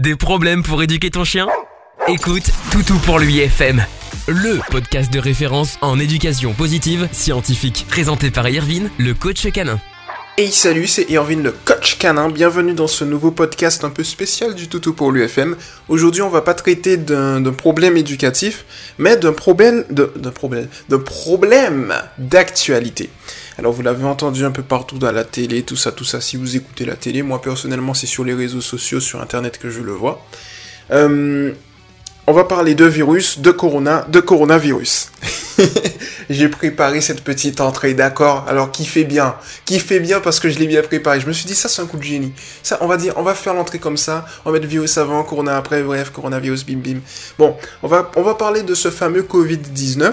Des 0.00 0.16
problèmes 0.16 0.62
pour 0.62 0.82
éduquer 0.82 1.10
ton 1.10 1.24
chien? 1.24 1.46
Écoute 2.08 2.50
Toutou 2.72 2.96
pour 3.00 3.18
lui 3.18 3.40
FM, 3.40 3.84
le 4.28 4.58
podcast 4.70 5.12
de 5.12 5.18
référence 5.18 5.76
en 5.82 5.98
éducation 5.98 6.54
positive 6.54 7.06
scientifique, 7.12 7.84
présenté 7.86 8.30
par 8.30 8.48
Irvine, 8.48 8.88
le 8.96 9.12
coach 9.12 9.46
canin. 9.52 9.78
Hey 10.38 10.50
salut, 10.52 10.86
c'est 10.86 11.10
Irvine 11.10 11.42
le 11.42 11.52
coach 11.52 11.98
canin, 11.98 12.30
bienvenue 12.30 12.72
dans 12.72 12.86
ce 12.86 13.04
nouveau 13.04 13.30
podcast 13.30 13.84
un 13.84 13.90
peu 13.90 14.02
spécial 14.02 14.54
du 14.54 14.68
Toutou 14.68 14.94
pour 14.94 15.12
l'UFM. 15.12 15.54
Aujourd'hui 15.90 16.22
on 16.22 16.30
va 16.30 16.40
pas 16.40 16.54
traiter 16.54 16.96
d'un 16.96 17.42
problème 17.52 17.98
éducatif, 17.98 18.64
mais 18.96 19.18
d'un 19.18 19.34
problème 19.34 19.84
d'un 19.90 20.30
problème 20.30 20.68
de 20.88 20.96
problème 20.96 21.94
d'actualité. 22.16 23.10
Alors 23.58 23.72
vous 23.72 23.82
l'avez 23.82 24.04
entendu 24.04 24.44
un 24.44 24.50
peu 24.50 24.62
partout 24.62 24.98
dans 24.98 25.12
la 25.12 25.24
télé, 25.24 25.62
tout 25.62 25.76
ça, 25.76 25.92
tout 25.92 26.04
ça, 26.04 26.20
si 26.20 26.36
vous 26.36 26.56
écoutez 26.56 26.84
la 26.84 26.96
télé, 26.96 27.22
moi 27.22 27.42
personnellement 27.42 27.94
c'est 27.94 28.06
sur 28.06 28.24
les 28.24 28.34
réseaux 28.34 28.60
sociaux, 28.60 29.00
sur 29.00 29.20
internet 29.20 29.58
que 29.58 29.70
je 29.70 29.80
le 29.80 29.92
vois. 29.92 30.24
Euh, 30.90 31.52
on 32.26 32.32
va 32.32 32.44
parler 32.44 32.74
de 32.74 32.84
virus, 32.84 33.40
de 33.40 33.50
corona, 33.50 34.06
de 34.08 34.20
coronavirus. 34.20 35.10
J'ai 36.30 36.48
préparé 36.48 37.00
cette 37.00 37.22
petite 37.22 37.60
entrée, 37.60 37.92
d'accord? 37.94 38.44
Alors 38.46 38.70
qui 38.70 38.86
fait 38.86 39.04
bien? 39.04 39.34
Qui 39.64 39.80
fait 39.80 40.00
bien 40.00 40.20
parce 40.20 40.38
que 40.38 40.48
je 40.48 40.58
l'ai 40.58 40.66
bien 40.66 40.82
préparé? 40.82 41.20
Je 41.20 41.26
me 41.26 41.32
suis 41.32 41.46
dit 41.46 41.54
ça 41.54 41.68
c'est 41.68 41.82
un 41.82 41.86
coup 41.86 41.96
de 41.96 42.02
génie. 42.02 42.32
Ça 42.62 42.78
on 42.82 42.86
va 42.86 42.96
dire 42.96 43.14
on 43.16 43.22
va 43.22 43.34
faire 43.34 43.54
l'entrée 43.54 43.78
comme 43.78 43.96
ça, 43.96 44.24
on 44.44 44.50
va 44.50 44.58
mettre 44.58 44.70
virus 44.70 44.96
avant, 44.96 45.24
corona 45.24 45.56
après, 45.56 45.82
bref, 45.82 46.10
coronavirus 46.10 46.64
bim 46.64 46.78
bim. 46.78 47.00
Bon, 47.38 47.56
on 47.82 47.88
va 47.88 48.10
on 48.16 48.22
va 48.22 48.34
parler 48.34 48.62
de 48.62 48.74
ce 48.74 48.90
fameux 48.90 49.22
Covid-19. 49.22 50.12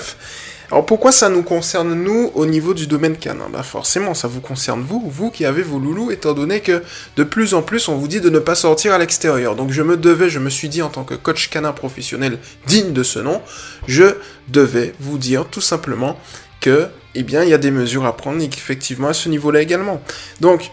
Alors 0.70 0.86
pourquoi 0.86 1.14
ça 1.14 1.30
nous 1.30 1.44
concerne 1.44 1.94
nous 1.94 2.30
au 2.36 2.46
niveau 2.46 2.74
du 2.74 2.88
domaine 2.88 3.16
canin? 3.16 3.48
Bah 3.52 3.64
forcément 3.64 4.14
ça 4.14 4.28
vous 4.28 4.42
concerne 4.42 4.82
vous, 4.82 5.02
vous 5.06 5.32
qui 5.32 5.46
avez 5.46 5.62
vos 5.62 5.80
loulous, 5.80 6.12
étant 6.12 6.34
donné 6.34 6.60
que 6.60 6.84
de 7.16 7.24
plus 7.24 7.54
en 7.54 7.62
plus 7.62 7.88
on 7.88 7.96
vous 7.96 8.10
dit 8.10 8.20
de 8.20 8.30
ne 8.30 8.40
pas 8.40 8.56
sortir 8.56 8.94
à 8.94 8.98
l'extérieur. 8.98 9.56
Donc 9.56 9.72
je 9.72 9.82
me 9.82 9.96
devais, 9.96 10.30
je 10.30 10.40
me 10.40 10.50
suis 10.50 10.68
dit 10.68 10.82
en 10.82 10.90
tant 10.90 11.06
que 11.06 11.14
coach 11.16 11.50
canin 11.50 11.72
professionnel 11.72 12.38
digne 12.66 12.92
de 12.92 13.04
ce 13.04 13.20
nom, 13.20 13.42
je 13.88 14.16
devais 14.50 14.94
vous 15.00 15.18
dire 15.18 15.46
tout 15.50 15.62
simplement 15.62 16.20
que, 16.60 16.88
eh 17.16 17.24
bien, 17.24 17.44
il 17.44 17.50
y 17.50 17.54
a 17.54 17.58
des 17.58 17.72
mesures 17.72 18.06
à 18.06 18.18
prendre 18.18 18.42
et 18.42 18.50
qu'effectivement 18.50 19.08
à 19.08 19.14
ce 19.14 19.30
niveau-là 19.30 19.62
également. 19.62 20.02
Donc, 20.42 20.72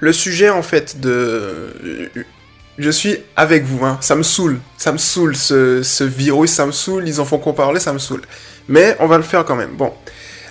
le 0.00 0.12
sujet 0.12 0.50
en 0.50 0.62
fait 0.62 1.00
de 1.00 2.10
je 2.78 2.90
suis 2.90 3.16
avec 3.36 3.64
vous, 3.64 3.84
hein. 3.84 3.98
ça 4.00 4.14
me 4.14 4.22
saoule, 4.22 4.60
ça 4.76 4.92
me 4.92 4.98
saoule 4.98 5.36
ce, 5.36 5.82
ce 5.82 6.04
virus, 6.04 6.52
ça 6.52 6.64
me 6.64 6.72
saoule, 6.72 7.08
ils 7.08 7.20
en 7.20 7.24
font 7.24 7.38
qu'on 7.38 7.52
parler, 7.52 7.80
ça 7.80 7.92
me 7.92 7.98
saoule. 7.98 8.22
Mais 8.68 8.96
on 9.00 9.06
va 9.06 9.16
le 9.16 9.24
faire 9.24 9.44
quand 9.44 9.56
même. 9.56 9.76
Bon. 9.76 9.92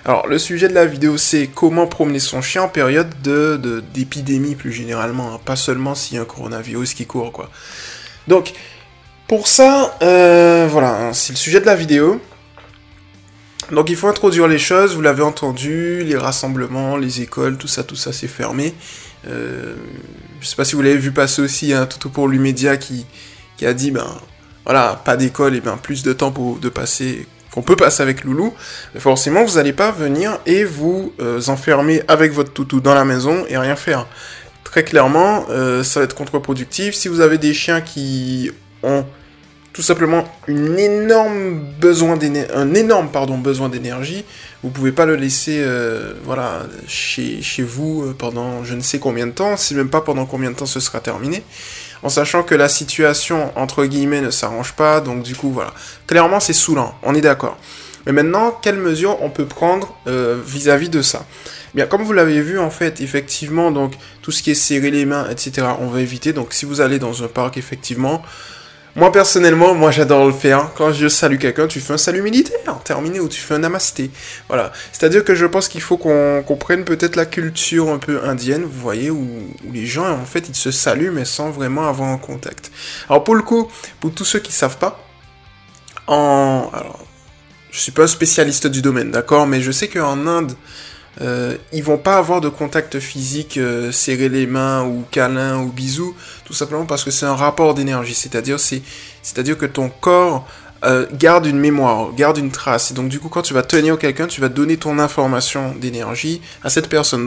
Alors, 0.04 0.26
le 0.26 0.38
sujet 0.38 0.68
de 0.68 0.74
la 0.74 0.86
vidéo, 0.86 1.16
c'est 1.16 1.48
comment 1.48 1.86
promener 1.86 2.18
son 2.18 2.40
chien 2.40 2.62
en 2.62 2.68
période 2.68 3.10
de, 3.22 3.82
d'épidémie 3.92 4.54
plus 4.54 4.72
généralement. 4.72 5.34
Hein. 5.34 5.40
Pas 5.44 5.56
seulement 5.56 5.94
s'il 5.94 6.16
y 6.16 6.18
a 6.18 6.22
un 6.22 6.26
coronavirus 6.26 6.94
qui 6.94 7.06
court, 7.06 7.32
quoi. 7.32 7.50
Donc, 8.26 8.52
pour 9.26 9.48
ça, 9.48 9.96
euh, 10.02 10.66
voilà, 10.70 11.08
hein, 11.08 11.12
c'est 11.12 11.32
le 11.32 11.38
sujet 11.38 11.60
de 11.60 11.66
la 11.66 11.74
vidéo. 11.74 12.20
Donc, 13.70 13.90
il 13.90 13.96
faut 13.96 14.08
introduire 14.08 14.48
les 14.48 14.58
choses. 14.58 14.94
Vous 14.94 15.02
l'avez 15.02 15.22
entendu, 15.22 16.02
les 16.04 16.16
rassemblements, 16.16 16.96
les 16.96 17.20
écoles, 17.20 17.58
tout 17.58 17.68
ça, 17.68 17.84
tout 17.84 17.96
ça, 17.96 18.12
c'est 18.12 18.28
fermé. 18.28 18.74
Euh, 19.26 19.74
je 20.40 20.46
sais 20.46 20.56
pas 20.56 20.64
si 20.64 20.74
vous 20.76 20.82
l'avez 20.82 20.96
vu 20.96 21.12
passer 21.12 21.42
aussi, 21.42 21.72
hein, 21.72 21.86
tout 21.86 22.10
pour 22.10 22.28
l'Umédia 22.28 22.76
qui, 22.76 23.06
qui 23.56 23.66
a 23.66 23.72
dit, 23.72 23.90
ben, 23.90 24.06
voilà, 24.64 25.00
pas 25.04 25.16
d'école 25.16 25.56
et 25.56 25.60
bien 25.60 25.76
plus 25.76 26.02
de 26.02 26.12
temps 26.12 26.30
pour 26.30 26.58
de 26.58 26.68
passer 26.68 27.26
qu'on 27.52 27.62
peut 27.62 27.76
passer 27.76 28.02
avec 28.02 28.24
Loulou, 28.24 28.52
mais 28.94 29.00
forcément 29.00 29.44
vous 29.44 29.56
n'allez 29.56 29.72
pas 29.72 29.90
venir 29.90 30.38
et 30.44 30.64
vous 30.64 31.12
euh, 31.20 31.40
enfermer 31.48 32.02
avec 32.06 32.32
votre 32.32 32.52
toutou 32.52 32.80
dans 32.80 32.94
la 32.94 33.04
maison 33.04 33.44
et 33.48 33.56
rien 33.56 33.76
faire. 33.76 34.06
Très 34.64 34.84
clairement, 34.84 35.46
euh, 35.48 35.82
ça 35.82 36.00
va 36.00 36.04
être 36.04 36.14
contre-productif. 36.14 36.94
Si 36.94 37.08
vous 37.08 37.20
avez 37.20 37.38
des 37.38 37.54
chiens 37.54 37.80
qui 37.80 38.50
ont 38.82 39.06
tout 39.72 39.82
simplement 39.82 40.24
une 40.46 40.78
énorme 40.78 41.60
besoin 41.80 42.18
un 42.54 42.74
énorme 42.74 43.08
pardon, 43.10 43.38
besoin 43.38 43.68
d'énergie, 43.68 44.24
vous 44.62 44.70
pouvez 44.70 44.92
pas 44.92 45.06
le 45.06 45.16
laisser 45.16 45.60
euh, 45.60 46.14
voilà, 46.24 46.66
chez, 46.86 47.42
chez 47.42 47.62
vous 47.62 48.12
pendant 48.18 48.64
je 48.64 48.74
ne 48.74 48.80
sais 48.80 48.98
combien 48.98 49.26
de 49.26 49.32
temps, 49.32 49.56
si 49.56 49.74
même 49.74 49.90
pas 49.90 50.00
pendant 50.00 50.26
combien 50.26 50.50
de 50.50 50.56
temps 50.56 50.66
ce 50.66 50.80
sera 50.80 51.00
terminé 51.00 51.44
en 52.02 52.08
sachant 52.08 52.42
que 52.42 52.54
la 52.54 52.68
situation, 52.68 53.52
entre 53.56 53.84
guillemets, 53.84 54.20
ne 54.20 54.30
s'arrange 54.30 54.72
pas, 54.74 55.00
donc 55.00 55.22
du 55.22 55.34
coup, 55.34 55.50
voilà. 55.50 55.74
Clairement, 56.06 56.40
c'est 56.40 56.52
saoulant, 56.52 56.94
on 57.02 57.14
est 57.14 57.20
d'accord. 57.20 57.58
Mais 58.06 58.12
maintenant, 58.12 58.56
quelles 58.62 58.78
mesures 58.78 59.18
on 59.22 59.30
peut 59.30 59.46
prendre 59.46 59.94
euh, 60.06 60.40
vis-à-vis 60.44 60.88
de 60.88 61.02
ça? 61.02 61.26
Bien, 61.74 61.86
comme 61.86 62.02
vous 62.02 62.12
l'avez 62.12 62.40
vu, 62.40 62.58
en 62.58 62.70
fait, 62.70 63.00
effectivement, 63.00 63.70
donc, 63.70 63.94
tout 64.22 64.30
ce 64.30 64.42
qui 64.42 64.50
est 64.50 64.54
serrer 64.54 64.90
les 64.90 65.04
mains, 65.04 65.28
etc., 65.28 65.66
on 65.80 65.88
va 65.88 66.00
éviter. 66.00 66.32
Donc, 66.32 66.52
si 66.52 66.64
vous 66.64 66.80
allez 66.80 66.98
dans 66.98 67.22
un 67.22 67.28
parc, 67.28 67.58
effectivement, 67.58 68.22
moi 68.96 69.12
personnellement, 69.12 69.74
moi 69.74 69.90
j'adore 69.90 70.26
le 70.26 70.32
faire. 70.32 70.72
Quand 70.74 70.92
je 70.92 71.08
salue 71.08 71.38
quelqu'un, 71.38 71.66
tu 71.66 71.80
fais 71.80 71.92
un 71.92 71.98
salut 71.98 72.22
militaire, 72.22 72.78
terminé, 72.84 73.20
ou 73.20 73.28
tu 73.28 73.40
fais 73.40 73.54
un 73.54 73.60
namasté. 73.60 74.10
Voilà. 74.48 74.72
C'est-à-dire 74.92 75.24
que 75.24 75.34
je 75.34 75.46
pense 75.46 75.68
qu'il 75.68 75.80
faut 75.80 75.96
qu'on 75.96 76.56
prenne 76.58 76.84
peut-être 76.84 77.16
la 77.16 77.26
culture 77.26 77.88
un 77.90 77.98
peu 77.98 78.24
indienne, 78.24 78.62
vous 78.62 78.80
voyez, 78.80 79.10
où, 79.10 79.28
les 79.72 79.86
gens, 79.86 80.10
en 80.10 80.24
fait, 80.24 80.48
ils 80.48 80.54
se 80.54 80.70
saluent, 80.70 81.12
mais 81.12 81.24
sans 81.24 81.50
vraiment 81.50 81.88
avoir 81.88 82.08
un 82.08 82.18
contact. 82.18 82.70
Alors 83.08 83.24
pour 83.24 83.34
le 83.34 83.42
coup, 83.42 83.70
pour 84.00 84.12
tous 84.12 84.24
ceux 84.24 84.40
qui 84.40 84.52
savent 84.52 84.78
pas, 84.78 85.04
en... 86.06 86.70
Alors, 86.72 86.98
je 87.70 87.80
suis 87.80 87.92
pas 87.92 88.04
un 88.04 88.08
spécialiste 88.08 88.66
du 88.66 88.82
domaine, 88.82 89.10
d'accord, 89.10 89.46
mais 89.46 89.60
je 89.60 89.70
sais 89.70 89.88
qu'en 89.88 90.26
Inde, 90.26 90.54
euh, 91.20 91.56
ils 91.72 91.82
vont 91.82 91.98
pas 91.98 92.16
avoir 92.16 92.40
de 92.40 92.48
contact 92.48 93.00
physique, 93.00 93.56
euh, 93.56 93.90
serrer 93.90 94.28
les 94.28 94.46
mains 94.46 94.84
ou 94.84 95.04
câlin 95.10 95.58
ou 95.58 95.66
bisous, 95.72 96.14
tout 96.44 96.52
simplement 96.52 96.86
parce 96.86 97.04
que 97.04 97.10
c'est 97.10 97.26
un 97.26 97.34
rapport 97.34 97.74
d'énergie. 97.74 98.14
C'est-à-dire, 98.14 98.60
c'est, 98.60 98.82
c'est-à-dire 99.22 99.58
que 99.58 99.66
ton 99.66 99.88
corps 99.88 100.46
euh, 100.84 101.06
garde 101.12 101.46
une 101.46 101.58
mémoire, 101.58 102.14
garde 102.14 102.38
une 102.38 102.52
trace. 102.52 102.92
Et 102.92 102.94
donc, 102.94 103.08
du 103.08 103.18
coup, 103.18 103.28
quand 103.28 103.42
tu 103.42 103.52
vas 103.52 103.62
tenir 103.62 103.98
quelqu'un, 103.98 104.28
tu 104.28 104.40
vas 104.40 104.48
donner 104.48 104.76
ton 104.76 104.98
information 105.00 105.74
d'énergie 105.74 106.40
à 106.62 106.70
cette 106.70 106.88
personne 106.88 107.26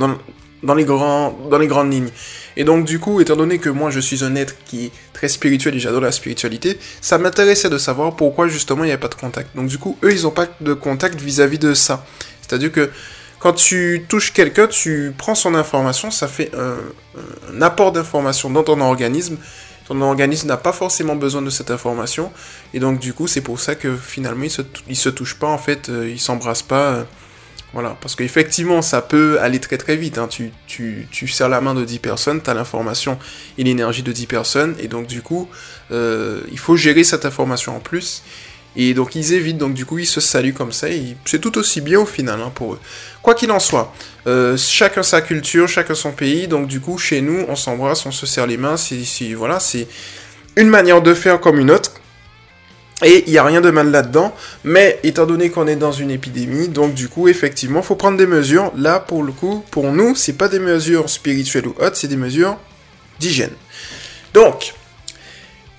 dans 0.63 0.75
les 0.75 0.85
grandes 0.85 1.91
lignes. 1.91 2.11
Et 2.55 2.63
donc, 2.63 2.85
du 2.85 2.99
coup, 2.99 3.19
étant 3.19 3.35
donné 3.35 3.57
que 3.57 3.69
moi, 3.69 3.89
je 3.89 3.99
suis 3.99 4.23
un 4.23 4.35
être 4.35 4.55
qui 4.63 4.85
est 4.85 4.91
très 5.11 5.27
spirituel 5.27 5.75
et 5.75 5.79
j'adore 5.79 6.01
la 6.01 6.13
spiritualité, 6.13 6.79
ça 7.01 7.17
m'intéressait 7.17 7.69
de 7.69 7.77
savoir 7.77 8.15
pourquoi, 8.15 8.47
justement, 8.47 8.85
il 8.85 8.87
n'y 8.87 8.93
avait 8.93 9.01
pas 9.01 9.09
de 9.09 9.15
contact. 9.15 9.53
Donc, 9.53 9.67
du 9.67 9.77
coup, 9.77 9.97
eux, 10.01 10.13
ils 10.13 10.23
n'ont 10.23 10.31
pas 10.31 10.47
de 10.61 10.73
contact 10.73 11.19
vis-à-vis 11.19 11.59
de 11.59 11.73
ça. 11.73 12.05
C'est-à-dire 12.41 12.71
que 12.71 12.89
quand 13.41 13.53
tu 13.53 14.05
touches 14.07 14.31
quelqu'un, 14.33 14.67
tu 14.67 15.13
prends 15.17 15.33
son 15.33 15.55
information, 15.55 16.11
ça 16.11 16.27
fait 16.27 16.51
un, 16.55 17.61
apport 17.61 17.91
d'information 17.91 18.51
dans 18.51 18.63
ton 18.63 18.79
organisme. 18.79 19.37
Ton 19.87 19.99
organisme 20.01 20.47
n'a 20.47 20.57
pas 20.57 20.71
forcément 20.71 21.15
besoin 21.15 21.41
de 21.41 21.49
cette 21.49 21.71
information. 21.71 22.31
Et 22.75 22.79
donc, 22.79 22.99
du 22.99 23.13
coup, 23.13 23.27
c'est 23.27 23.41
pour 23.41 23.59
ça 23.59 23.73
que 23.73 23.97
finalement, 23.97 24.43
ils 24.43 24.51
se, 24.51 24.61
se 24.93 25.09
touchent 25.09 25.39
pas, 25.39 25.47
en 25.47 25.57
fait, 25.57 25.89
euh, 25.89 26.07
ils 26.07 26.19
s'embrassent 26.19 26.61
pas. 26.61 26.91
Euh, 26.91 27.03
voilà, 27.73 27.97
parce 27.99 28.15
qu'effectivement, 28.15 28.83
ça 28.83 29.01
peut 29.01 29.39
aller 29.41 29.59
très 29.59 29.77
très 29.77 29.95
vite. 29.95 30.19
Hein. 30.19 30.27
Tu, 30.27 30.51
tu, 30.67 31.07
tu 31.09 31.27
serres 31.27 31.49
la 31.49 31.61
main 31.61 31.73
de 31.73 31.83
10 31.83 31.97
personnes, 31.99 32.41
tu 32.43 32.49
as 32.49 32.53
l'information 32.53 33.17
et 33.57 33.63
l'énergie 33.63 34.03
de 34.03 34.11
10 34.11 34.27
personnes, 34.27 34.75
et 34.77 34.87
donc 34.87 35.07
du 35.07 35.21
coup, 35.21 35.49
euh, 35.91 36.41
il 36.51 36.59
faut 36.59 36.75
gérer 36.75 37.03
cette 37.03 37.25
information 37.25 37.75
en 37.75 37.79
plus. 37.79 38.23
Et 38.75 38.93
donc 38.93 39.15
ils 39.15 39.33
évitent, 39.33 39.57
donc 39.57 39.73
du 39.73 39.85
coup 39.85 39.99
ils 39.99 40.05
se 40.05 40.21
saluent 40.21 40.53
comme 40.53 40.71
ça, 40.71 40.89
et 40.89 41.17
c'est 41.25 41.39
tout 41.39 41.57
aussi 41.57 41.81
bien 41.81 41.99
au 41.99 42.05
final 42.05 42.39
hein, 42.39 42.51
pour 42.55 42.73
eux. 42.73 42.79
Quoi 43.21 43.35
qu'il 43.35 43.51
en 43.51 43.59
soit, 43.59 43.93
euh, 44.27 44.55
chacun 44.57 45.03
sa 45.03 45.21
culture, 45.21 45.67
chacun 45.67 45.93
son 45.93 46.11
pays, 46.11 46.47
donc 46.47 46.67
du 46.67 46.79
coup 46.79 46.97
chez 46.97 47.21
nous 47.21 47.45
on 47.49 47.55
s'embrasse, 47.57 48.05
on 48.05 48.11
se 48.11 48.25
serre 48.25 48.47
les 48.47 48.57
mains, 48.57 48.77
c'est 48.77 49.33
voilà, 49.33 49.59
c'est 49.59 49.87
une 50.55 50.69
manière 50.69 51.01
de 51.01 51.13
faire 51.13 51.41
comme 51.41 51.59
une 51.59 51.71
autre. 51.71 51.91
Et 53.03 53.23
il 53.25 53.31
n'y 53.31 53.39
a 53.39 53.43
rien 53.43 53.61
de 53.61 53.71
mal 53.71 53.89
là-dedans, 53.89 54.33
mais 54.63 54.99
étant 55.01 55.25
donné 55.25 55.49
qu'on 55.49 55.65
est 55.65 55.75
dans 55.75 55.91
une 55.91 56.11
épidémie, 56.11 56.67
donc 56.67 56.93
du 56.93 57.09
coup, 57.09 57.27
effectivement, 57.27 57.81
faut 57.81 57.95
prendre 57.95 58.15
des 58.15 58.27
mesures. 58.27 58.71
Là, 58.77 58.99
pour 58.99 59.23
le 59.23 59.31
coup, 59.31 59.65
pour 59.71 59.91
nous, 59.91 60.15
c'est 60.15 60.33
pas 60.33 60.47
des 60.47 60.59
mesures 60.59 61.09
spirituelles 61.09 61.65
ou 61.65 61.75
autres, 61.79 61.95
c'est 61.95 62.07
des 62.07 62.15
mesures 62.15 62.57
d'hygiène. 63.19 63.53
Donc, 64.35 64.75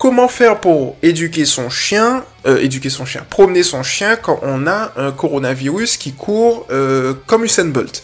Comment 0.03 0.27
faire 0.27 0.59
pour 0.59 0.97
éduquer 1.01 1.45
son 1.45 1.69
chien, 1.69 2.25
euh, 2.45 2.59
éduquer 2.59 2.89
son 2.89 3.05
chien, 3.05 3.25
promener 3.29 3.63
son 3.63 3.83
chien 3.83 4.17
quand 4.17 4.37
on 4.41 4.67
a 4.67 4.91
un 4.97 5.13
coronavirus 5.13 5.95
qui 5.95 6.11
court 6.11 6.67
euh, 6.71 7.13
comme 7.25 7.45
Usain 7.45 7.69
Bolt 7.69 8.03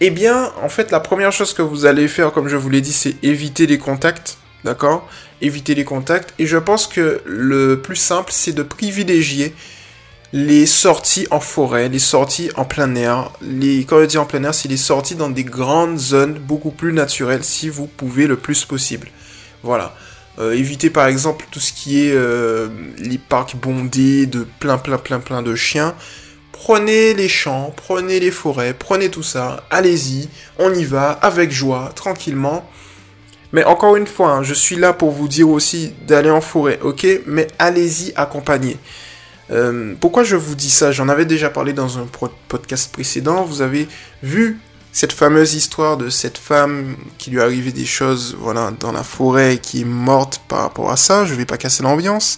Eh 0.00 0.10
bien, 0.10 0.52
en 0.62 0.68
fait, 0.68 0.92
la 0.92 1.00
première 1.00 1.32
chose 1.32 1.54
que 1.54 1.62
vous 1.62 1.86
allez 1.86 2.06
faire, 2.06 2.30
comme 2.30 2.46
je 2.46 2.54
vous 2.56 2.70
l'ai 2.70 2.80
dit, 2.80 2.92
c'est 2.92 3.16
éviter 3.24 3.66
les 3.66 3.78
contacts, 3.78 4.38
d'accord? 4.62 5.08
Éviter 5.40 5.74
les 5.74 5.82
contacts. 5.82 6.34
Et 6.38 6.46
je 6.46 6.56
pense 6.56 6.86
que 6.86 7.20
le 7.24 7.80
plus 7.80 7.96
simple, 7.96 8.30
c'est 8.32 8.52
de 8.52 8.62
privilégier 8.62 9.56
les 10.32 10.66
sorties 10.66 11.26
en 11.32 11.40
forêt, 11.40 11.88
les 11.88 11.98
sorties 11.98 12.52
en 12.54 12.64
plein 12.64 12.94
air. 12.94 13.32
Les, 13.40 13.80
quand 13.86 14.00
je 14.00 14.04
dis 14.04 14.18
en 14.18 14.24
plein 14.24 14.44
air, 14.44 14.54
c'est 14.54 14.68
les 14.68 14.76
sorties 14.76 15.16
dans 15.16 15.30
des 15.30 15.42
grandes 15.42 15.98
zones 15.98 16.34
beaucoup 16.34 16.70
plus 16.70 16.92
naturelles, 16.92 17.42
si 17.42 17.68
vous 17.68 17.88
pouvez 17.88 18.28
le 18.28 18.36
plus 18.36 18.64
possible. 18.64 19.08
Voilà. 19.64 19.96
Euh, 20.38 20.52
évitez 20.52 20.88
par 20.88 21.06
exemple 21.06 21.46
tout 21.50 21.60
ce 21.60 21.72
qui 21.72 22.06
est 22.06 22.14
euh, 22.14 22.68
les 22.98 23.18
parcs 23.18 23.54
bondés 23.54 24.26
de 24.26 24.46
plein 24.60 24.78
plein 24.78 24.98
plein 24.98 25.20
plein 25.20 25.42
de 25.42 25.54
chiens. 25.54 25.94
Prenez 26.52 27.14
les 27.14 27.28
champs, 27.28 27.72
prenez 27.76 28.20
les 28.20 28.30
forêts, 28.30 28.74
prenez 28.78 29.10
tout 29.10 29.22
ça, 29.22 29.64
allez-y, 29.70 30.28
on 30.58 30.72
y 30.72 30.84
va 30.84 31.10
avec 31.10 31.50
joie, 31.50 31.90
tranquillement. 31.94 32.68
Mais 33.52 33.64
encore 33.64 33.96
une 33.96 34.06
fois, 34.06 34.30
hein, 34.30 34.42
je 34.42 34.54
suis 34.54 34.76
là 34.76 34.92
pour 34.92 35.10
vous 35.10 35.28
dire 35.28 35.48
aussi 35.48 35.92
d'aller 36.06 36.30
en 36.30 36.40
forêt, 36.40 36.78
ok? 36.82 37.06
Mais 37.26 37.48
allez-y 37.58 38.12
accompagné. 38.16 38.76
Euh, 39.50 39.94
pourquoi 40.00 40.24
je 40.24 40.36
vous 40.36 40.54
dis 40.54 40.70
ça? 40.70 40.92
J'en 40.92 41.08
avais 41.08 41.26
déjà 41.26 41.50
parlé 41.50 41.72
dans 41.72 41.98
un 41.98 42.06
podcast 42.48 42.92
précédent. 42.92 43.44
Vous 43.44 43.60
avez 43.60 43.88
vu 44.22 44.58
cette 44.92 45.12
fameuse 45.12 45.54
histoire 45.54 45.96
de 45.96 46.10
cette 46.10 46.38
femme 46.38 46.96
qui 47.18 47.30
lui 47.30 47.40
arrivait 47.40 47.72
des 47.72 47.86
choses 47.86 48.36
dans 48.78 48.92
la 48.92 49.02
forêt 49.02 49.58
qui 49.60 49.80
est 49.80 49.86
morte 49.86 50.42
par 50.48 50.60
rapport 50.60 50.90
à 50.90 50.96
ça. 50.96 51.24
Je 51.24 51.34
vais 51.34 51.46
pas 51.46 51.56
casser 51.56 51.82
l'ambiance. 51.82 52.36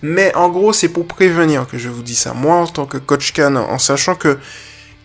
Mais 0.00 0.34
en 0.34 0.48
gros, 0.48 0.72
c'est 0.72 0.88
pour 0.88 1.06
prévenir 1.06 1.66
que 1.68 1.78
je 1.78 1.88
vous 1.88 2.02
dis 2.02 2.16
ça. 2.16 2.32
Moi, 2.32 2.56
en 2.56 2.66
tant 2.66 2.86
que 2.86 2.98
coach 2.98 3.32
can, 3.32 3.54
en 3.56 3.78
sachant 3.78 4.14
que 4.14 4.38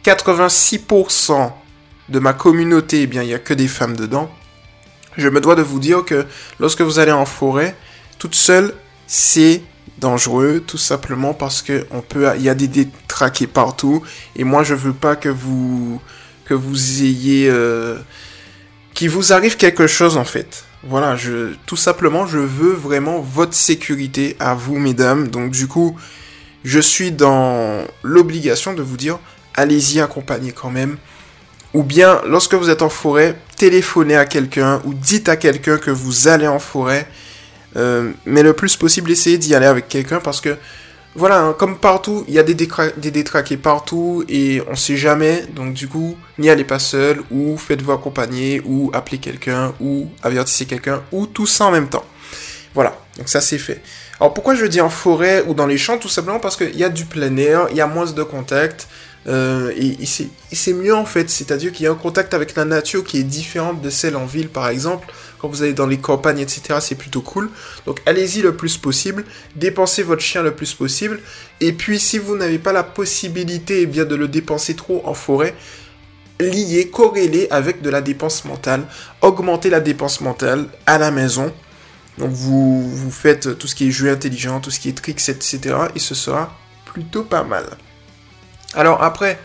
86% 0.05 1.51
de 2.09 2.19
ma 2.19 2.33
communauté, 2.33 3.01
eh 3.01 3.07
bien, 3.07 3.21
il 3.21 3.27
n'y 3.27 3.33
a 3.33 3.39
que 3.39 3.53
des 3.53 3.67
femmes 3.67 3.97
dedans, 3.97 4.31
je 5.17 5.27
me 5.27 5.41
dois 5.41 5.55
de 5.55 5.61
vous 5.61 5.79
dire 5.79 6.05
que 6.05 6.25
lorsque 6.59 6.81
vous 6.81 6.99
allez 6.99 7.11
en 7.11 7.25
forêt, 7.25 7.75
toute 8.17 8.33
seule, 8.35 8.73
c'est 9.07 9.61
dangereux, 9.99 10.63
tout 10.65 10.77
simplement 10.77 11.33
parce 11.33 11.61
que 11.61 11.85
peut, 12.07 12.29
il 12.37 12.43
y 12.43 12.49
a 12.49 12.55
des 12.55 12.67
détraqués 12.67 13.47
partout, 13.47 14.03
et 14.35 14.43
moi 14.43 14.63
je 14.63 14.75
veux 14.75 14.93
pas 14.93 15.15
que 15.15 15.29
vous, 15.29 15.99
que 16.47 16.53
vous 16.53 17.03
ayez, 17.03 17.49
euh, 17.49 17.97
qu'il 18.93 19.09
vous 19.09 19.33
arrive 19.33 19.57
quelque 19.57 19.87
chose 19.87 20.17
en 20.17 20.23
fait. 20.23 20.63
Voilà, 20.83 21.17
tout 21.65 21.75
simplement, 21.75 22.27
je 22.27 22.37
veux 22.37 22.73
vraiment 22.73 23.19
votre 23.19 23.53
sécurité 23.53 24.37
à 24.39 24.53
vous, 24.53 24.77
mesdames. 24.77 25.27
Donc 25.27 25.51
du 25.51 25.67
coup, 25.67 25.97
je 26.63 26.79
suis 26.79 27.11
dans 27.11 27.83
l'obligation 28.03 28.73
de 28.73 28.81
vous 28.81 28.95
dire, 28.95 29.19
allez-y 29.55 29.99
accompagner 29.99 30.51
quand 30.51 30.69
même. 30.69 30.97
Ou 31.73 31.83
bien, 31.83 32.21
lorsque 32.25 32.53
vous 32.53 32.69
êtes 32.69 32.81
en 32.81 32.89
forêt, 32.89 33.35
téléphonez 33.57 34.15
à 34.15 34.25
quelqu'un 34.25 34.81
ou 34.85 34.93
dites 34.93 35.29
à 35.29 35.35
quelqu'un 35.35 35.77
que 35.77 35.91
vous 35.91 36.27
allez 36.27 36.47
en 36.47 36.59
forêt. 36.59 37.07
Euh, 37.75 38.11
mais 38.25 38.43
le 38.43 38.53
plus 38.53 38.77
possible, 38.77 39.11
essayez 39.11 39.37
d'y 39.37 39.53
aller 39.55 39.65
avec 39.65 39.89
quelqu'un 39.89 40.19
parce 40.19 40.41
que, 40.41 40.55
voilà, 41.17 41.41
hein, 41.41 41.55
comme 41.57 41.79
partout, 41.79 42.23
il 42.27 42.35
y 42.35 42.39
a 42.39 42.43
des, 42.43 42.53
détraqués 42.53 43.57
partout 43.57 44.23
et 44.29 44.61
on 44.69 44.75
sait 44.75 44.97
jamais. 44.97 45.45
Donc, 45.55 45.73
du 45.73 45.87
coup, 45.87 46.15
n'y 46.37 46.47
allez 46.47 46.63
pas 46.63 46.77
seul 46.77 47.23
ou 47.31 47.57
faites-vous 47.57 47.91
accompagner 47.91 48.61
ou 48.63 48.91
appelez 48.93 49.17
quelqu'un 49.17 49.73
ou 49.79 50.09
avertissez 50.21 50.67
quelqu'un 50.67 51.01
ou 51.11 51.25
tout 51.25 51.47
ça 51.47 51.65
en 51.65 51.71
même 51.71 51.89
temps. 51.89 52.05
Voilà, 52.75 52.95
donc 53.17 53.29
ça 53.29 53.41
c'est 53.41 53.57
fait. 53.57 53.81
Alors 54.19 54.31
pourquoi 54.35 54.53
je 54.53 54.65
dis 54.65 54.79
en 54.79 54.89
forêt 54.89 55.43
ou 55.47 55.55
dans 55.55 55.65
les 55.65 55.79
champs? 55.79 55.97
Tout 55.97 56.07
simplement 56.07 56.39
parce 56.39 56.55
qu'il 56.55 56.75
y 56.75 56.83
a 56.83 56.89
du 56.89 57.05
plein 57.05 57.35
air, 57.37 57.67
il 57.71 57.77
y 57.77 57.81
a 57.81 57.87
moins 57.87 58.05
de 58.05 58.23
contact. 58.23 58.87
Euh, 59.27 59.73
et, 59.75 60.05
c'est 60.05 60.73
mieux 60.73 60.95
en 60.95 61.05
fait, 61.05 61.29
c'est-à-dire 61.29 61.71
qu'il 61.71 61.83
y 61.83 61.87
a 61.87 61.91
un 61.91 61.95
contact 61.95 62.33
avec 62.33 62.55
la 62.55 62.63
nature 62.63 63.03
qui 63.03 63.19
est 63.19 63.23
différente 63.23 63.81
de 63.81 63.89
celle 63.89 64.15
en 64.15 64.25
ville 64.25 64.49
par 64.49 64.69
exemple. 64.69 65.07
Quand 65.39 65.49
vous 65.49 65.61
allez 65.61 65.73
dans 65.73 65.85
les 65.85 65.97
campagnes, 65.97 66.39
etc., 66.39 66.79
c'est 66.79 66.95
plutôt 66.95 67.21
cool. 67.21 67.49
Donc 67.85 68.01
allez-y 68.05 68.41
le 68.41 68.55
plus 68.55 68.77
possible, 68.77 69.25
dépensez 69.55 70.03
votre 70.03 70.21
chien 70.21 70.43
le 70.43 70.55
plus 70.55 70.73
possible. 70.73 71.19
Et 71.59 71.73
puis 71.73 71.99
si 71.99 72.17
vous 72.17 72.37
n'avez 72.37 72.57
pas 72.57 72.71
la 72.71 72.83
possibilité 72.83 73.81
eh 73.81 73.85
bien, 73.85 74.05
de 74.05 74.15
le 74.15 74.27
dépenser 74.27 74.75
trop 74.75 75.01
en 75.05 75.13
forêt, 75.13 75.53
liez, 76.39 76.89
corrélez 76.89 77.47
avec 77.51 77.81
de 77.81 77.89
la 77.89 78.01
dépense 78.01 78.45
mentale. 78.45 78.83
Augmentez 79.21 79.69
la 79.69 79.81
dépense 79.81 80.21
mentale 80.21 80.67
à 80.85 80.97
la 80.97 81.11
maison. 81.11 81.53
Donc 82.17 82.31
vous, 82.31 82.89
vous 82.89 83.11
faites 83.11 83.57
tout 83.59 83.67
ce 83.67 83.75
qui 83.75 83.89
est 83.89 83.91
jeu 83.91 84.09
intelligent, 84.09 84.59
tout 84.59 84.71
ce 84.71 84.79
qui 84.79 84.89
est 84.89 84.97
tricks, 84.97 85.29
etc. 85.29 85.75
Et 85.95 85.99
ce 85.99 86.15
sera 86.15 86.57
plutôt 86.85 87.23
pas 87.23 87.43
mal. 87.43 87.65
Alors 88.73 89.01
après, 89.01 89.39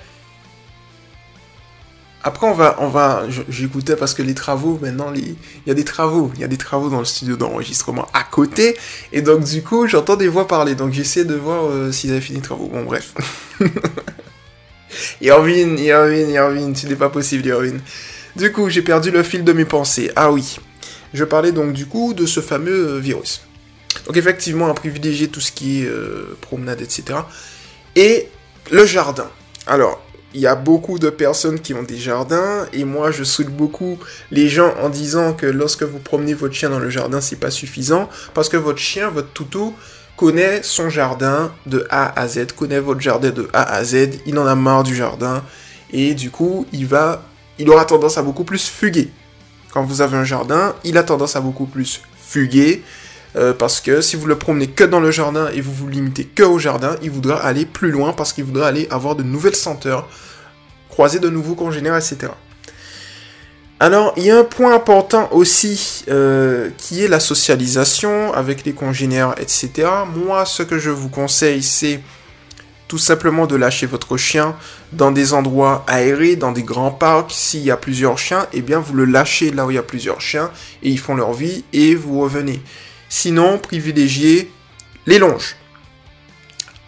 après 2.25 2.47
on 2.47 2.53
va, 2.53 2.77
on 2.81 2.89
va, 2.89 3.25
j'écoutais 3.49 3.97
parce 3.97 4.15
que 4.15 4.23
les 4.23 4.35
travaux, 4.35 4.79
maintenant, 4.81 5.13
il 5.15 5.37
y 5.67 5.71
a 5.71 5.75
des 5.75 5.85
travaux, 5.85 6.31
il 6.35 6.41
y 6.41 6.45
a 6.45 6.49
des 6.49 6.57
travaux 6.57 6.89
dans 6.89 7.01
le 7.01 7.05
studio 7.05 7.37
d'enregistrement 7.37 8.07
à 8.13 8.23
côté, 8.23 8.77
et 9.13 9.23
donc 9.23 9.45
du 9.45 9.63
coup 9.63 9.87
j'entends 9.87 10.17
des 10.17 10.29
voix 10.29 10.47
parler, 10.47 10.75
donc 10.75 10.93
j'essaie 10.93 11.25
de 11.25 11.35
voir 11.35 11.65
euh, 11.67 11.91
s'ils 11.91 12.11
avaient 12.13 12.21
fini 12.21 12.39
les 12.39 12.45
travaux. 12.45 12.67
Bon 12.67 12.85
bref. 12.85 13.15
Irvine, 15.21 15.79
Irvine, 15.79 16.31
Irvine, 16.31 16.77
ce 16.77 16.87
n'est 16.87 16.97
pas 16.97 17.09
possible 17.09 17.47
Irvine. 17.47 17.81
Du 18.37 18.53
coup 18.53 18.69
j'ai 18.71 18.83
perdu 18.83 19.11
le 19.11 19.23
fil 19.23 19.43
de 19.43 19.53
mes 19.53 19.65
pensées. 19.65 20.11
Ah 20.15 20.31
oui, 20.31 20.59
je 21.15 21.25
parlais 21.25 21.53
donc 21.53 21.73
du 21.73 21.87
coup 21.87 22.15
de 22.15 22.27
ce 22.27 22.41
fameux 22.41 22.97
euh, 22.97 22.99
virus. 22.99 23.43
Donc 24.07 24.17
effectivement, 24.17 24.69
à 24.69 24.75
privilégier 24.75 25.29
tout 25.29 25.41
ce 25.41 25.53
qui 25.53 25.83
est 25.83 25.87
euh, 25.87 26.37
promenade, 26.41 26.81
etc. 26.81 27.19
Et 27.97 28.29
le 28.70 28.87
jardin. 28.87 29.29
Alors, 29.67 30.00
il 30.35 30.41
y 30.41 30.47
a 30.47 30.55
beaucoup 30.55 30.99
de 30.99 31.11
personnes 31.11 31.61
qui 31.61 31.75
ont 31.75 31.82
des 31.82 31.99
jardins 31.99 32.67
et 32.73 32.85
moi 32.85 33.11
je 33.11 33.23
souhaite 33.23 33.55
beaucoup 33.55 33.99
les 34.31 34.49
gens 34.49 34.73
en 34.81 34.88
disant 34.88 35.35
que 35.35 35.47
lorsque 35.47 35.82
vous 35.82 35.99
promenez 35.99 36.35
votre 36.35 36.55
chien 36.55 36.70
dans 36.70 36.79
le 36.79 36.88
jardin, 36.88 37.20
c'est 37.20 37.37
pas 37.37 37.50
suffisant 37.50 38.09
parce 38.32 38.49
que 38.49 38.56
votre 38.56 38.79
chien, 38.79 39.11
votre 39.11 39.29
toutou 39.29 39.75
connaît 40.17 40.62
son 40.62 40.88
jardin 40.88 41.53
de 41.67 41.87
A 41.91 42.19
à 42.19 42.29
Z, 42.29 42.53
connaît 42.56 42.81
votre 42.81 43.00
jardin 43.00 43.31
de 43.31 43.49
A 43.53 43.62
à 43.75 43.85
Z, 43.85 44.20
il 44.26 44.38
en 44.38 44.47
a 44.47 44.55
marre 44.55 44.85
du 44.85 44.94
jardin 44.94 45.43
et 45.93 46.14
du 46.14 46.31
coup, 46.31 46.67
il 46.73 46.87
va 46.87 47.23
il 47.59 47.69
aura 47.69 47.85
tendance 47.85 48.17
à 48.17 48.23
beaucoup 48.23 48.44
plus 48.44 48.67
fuguer. 48.69 49.11
Quand 49.73 49.85
vous 49.85 50.00
avez 50.00 50.17
un 50.17 50.25
jardin, 50.25 50.75
il 50.85 50.97
a 50.99 51.03
tendance 51.03 51.37
à 51.37 51.41
beaucoup 51.41 51.67
plus 51.67 52.00
fuguer 52.20 52.82
euh, 53.37 53.52
parce 53.52 53.81
que 53.81 54.00
si 54.00 54.17
vous 54.17 54.26
le 54.26 54.37
promenez 54.37 54.69
que 54.69 54.84
dans 54.84 55.00
le 55.00 55.11
jardin 55.11 55.49
et 55.55 55.61
vous 55.61 55.73
vous 55.73 55.88
limitez 55.88 56.25
que 56.25 56.43
au 56.43 56.58
jardin, 56.58 56.96
il 57.02 57.11
voudra 57.11 57.37
aller 57.37 57.67
plus 57.67 57.90
loin 57.90 58.12
parce 58.12 58.32
qu'il 58.32 58.44
voudra 58.44 58.67
aller 58.67 58.87
avoir 58.90 59.17
de 59.17 59.23
nouvelles 59.23 59.56
senteurs, 59.56 60.08
croiser 60.88 61.19
de 61.19 61.31
nouveaux 61.31 61.55
congénères, 61.55 61.96
etc. 61.96 62.32
Alors, 63.81 64.12
il 64.17 64.23
y 64.23 64.31
a 64.31 64.38
un 64.38 64.44
point 64.44 64.75
important 64.75 65.29
aussi 65.32 66.05
euh, 66.08 66.70
qui 66.79 67.02
est 67.02 67.08
la 67.08 67.19
socialisation 67.19 68.32
avec 68.32 68.64
les 68.64 68.75
congénères, 68.75 69.35
etc. 69.40 69.88
Moi, 70.14 70.46
ce 70.46 70.62
que 70.62 70.78
je 70.78 70.90
vous 70.90 71.08
conseille, 71.08 71.64
c'est 71.64 72.00
tout 72.87 72.99
simplement 72.99 73.46
de 73.46 73.56
lâcher 73.56 73.87
votre 73.87 74.17
chien 74.17 74.55
dans 74.93 75.11
des 75.11 75.32
endroits 75.32 75.82
aérés, 75.88 76.37
dans 76.37 76.52
des 76.52 76.62
grands 76.62 76.90
parcs. 76.90 77.32
S'il 77.32 77.62
y 77.62 77.70
a 77.70 77.76
plusieurs 77.76 78.19
chiens, 78.19 78.46
eh 78.52 78.61
bien 78.61 78.78
vous 78.78 78.94
le 78.94 79.06
lâchez 79.06 79.50
là 79.50 79.67
où 79.67 79.70
il 79.70 79.75
y 79.75 79.78
a 79.78 79.82
plusieurs 79.82 80.20
chiens 80.20 80.50
et 80.82 80.90
ils 80.90 80.99
font 80.99 81.14
leur 81.14 81.32
vie 81.32 81.64
et 81.73 81.94
vous 81.94 82.20
revenez. 82.20 82.61
Sinon, 83.14 83.59
privilégiez 83.59 84.50
les 85.05 85.19
longes. 85.19 85.56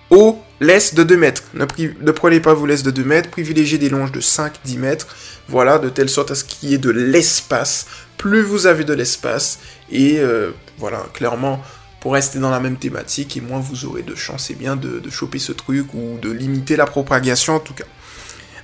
Eau, 0.08 0.38
laisse 0.58 0.94
de 0.94 1.02
2 1.02 1.18
mètres. 1.18 1.42
Ne, 1.52 1.66
prenez 2.12 2.40
pas 2.40 2.54
vos 2.54 2.64
laisses 2.64 2.82
de 2.82 2.90
2 2.90 3.04
mètres, 3.04 3.28
privilégiez 3.28 3.76
des 3.76 3.90
longes 3.90 4.10
de 4.10 4.22
5-10 4.22 4.78
mètres. 4.78 5.06
Voilà, 5.48 5.78
de 5.78 5.90
telle 5.90 6.08
sorte 6.08 6.30
à 6.30 6.34
ce 6.34 6.42
qu'il 6.42 6.70
y 6.70 6.74
ait 6.74 6.78
de 6.78 6.88
l'espace. 6.88 7.86
Plus 8.16 8.40
vous 8.40 8.66
avez 8.66 8.84
de 8.84 8.94
l'espace, 8.94 9.58
et 9.92 10.18
euh, 10.18 10.52
voilà, 10.78 11.04
clairement, 11.12 11.62
pour 12.00 12.14
rester 12.14 12.38
dans 12.38 12.50
la 12.50 12.58
même 12.58 12.78
thématique, 12.78 13.36
et 13.36 13.42
moins 13.42 13.60
vous 13.60 13.84
aurez 13.84 14.02
de 14.02 14.14
chance 14.14 14.50
et 14.50 14.54
bien 14.54 14.76
de, 14.76 15.00
de 15.00 15.10
choper 15.10 15.38
ce 15.38 15.52
truc 15.52 15.92
ou 15.92 16.16
de 16.22 16.30
limiter 16.30 16.76
la 16.76 16.86
propagation 16.86 17.56
en 17.56 17.60
tout 17.60 17.74
cas. 17.74 17.84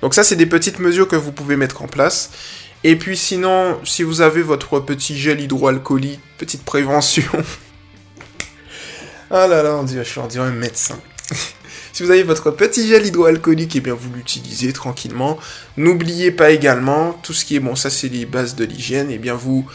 Donc 0.01 0.15
ça, 0.15 0.25
c'est 0.25 0.37
des 0.37 0.47
petites 0.47 0.79
mesures 0.79 1.09
que 1.09 1.17
vous 1.17 1.31
pouvez 1.31 1.57
mettre 1.57 1.83
en 1.83 1.89
place. 1.89 2.31
Et 2.83 2.97
puis 2.97 3.17
sinon, 3.17 3.79
si 3.85 4.03
vous 4.03 4.23
avez 4.23 4.43
votre 4.43 4.81
petit 4.81 5.19
gel 5.19 5.41
hydroalcoolique, 5.41 6.21
petite 6.39 6.65
prévention. 6.65 7.31
ah 9.31 9.47
là 9.47 9.63
là, 9.63 9.77
on 9.77 9.83
dirait, 9.83 10.05
je 10.05 10.11
suis 10.11 10.21
en 10.21 10.27
dirait 10.27 10.47
un 10.47 10.53
médecin. 10.53 10.99
si 11.93 12.03
vous 12.03 12.11
avez 12.11 12.23
votre 12.23 12.51
petit 12.51 12.89
gel 12.89 13.05
hydroalcoolique, 13.05 13.77
et 13.77 13.79
eh 13.79 13.83
bien 13.83 13.93
vous 13.93 14.11
l'utilisez 14.15 14.73
tranquillement. 14.73 15.39
N'oubliez 15.77 16.31
pas 16.31 16.53
également 16.53 17.13
tout 17.23 17.35
ce 17.35 17.45
qui 17.45 17.57
est 17.57 17.61
bon, 17.61 17.77
ça 17.77 17.91
c'est 17.91 18.09
les 18.09 18.25
bases 18.25 18.55
de 18.55 18.65
l'hygiène. 18.65 19.11
Et 19.11 19.17
eh 19.17 19.19
bien 19.19 19.35
vous, 19.35 19.67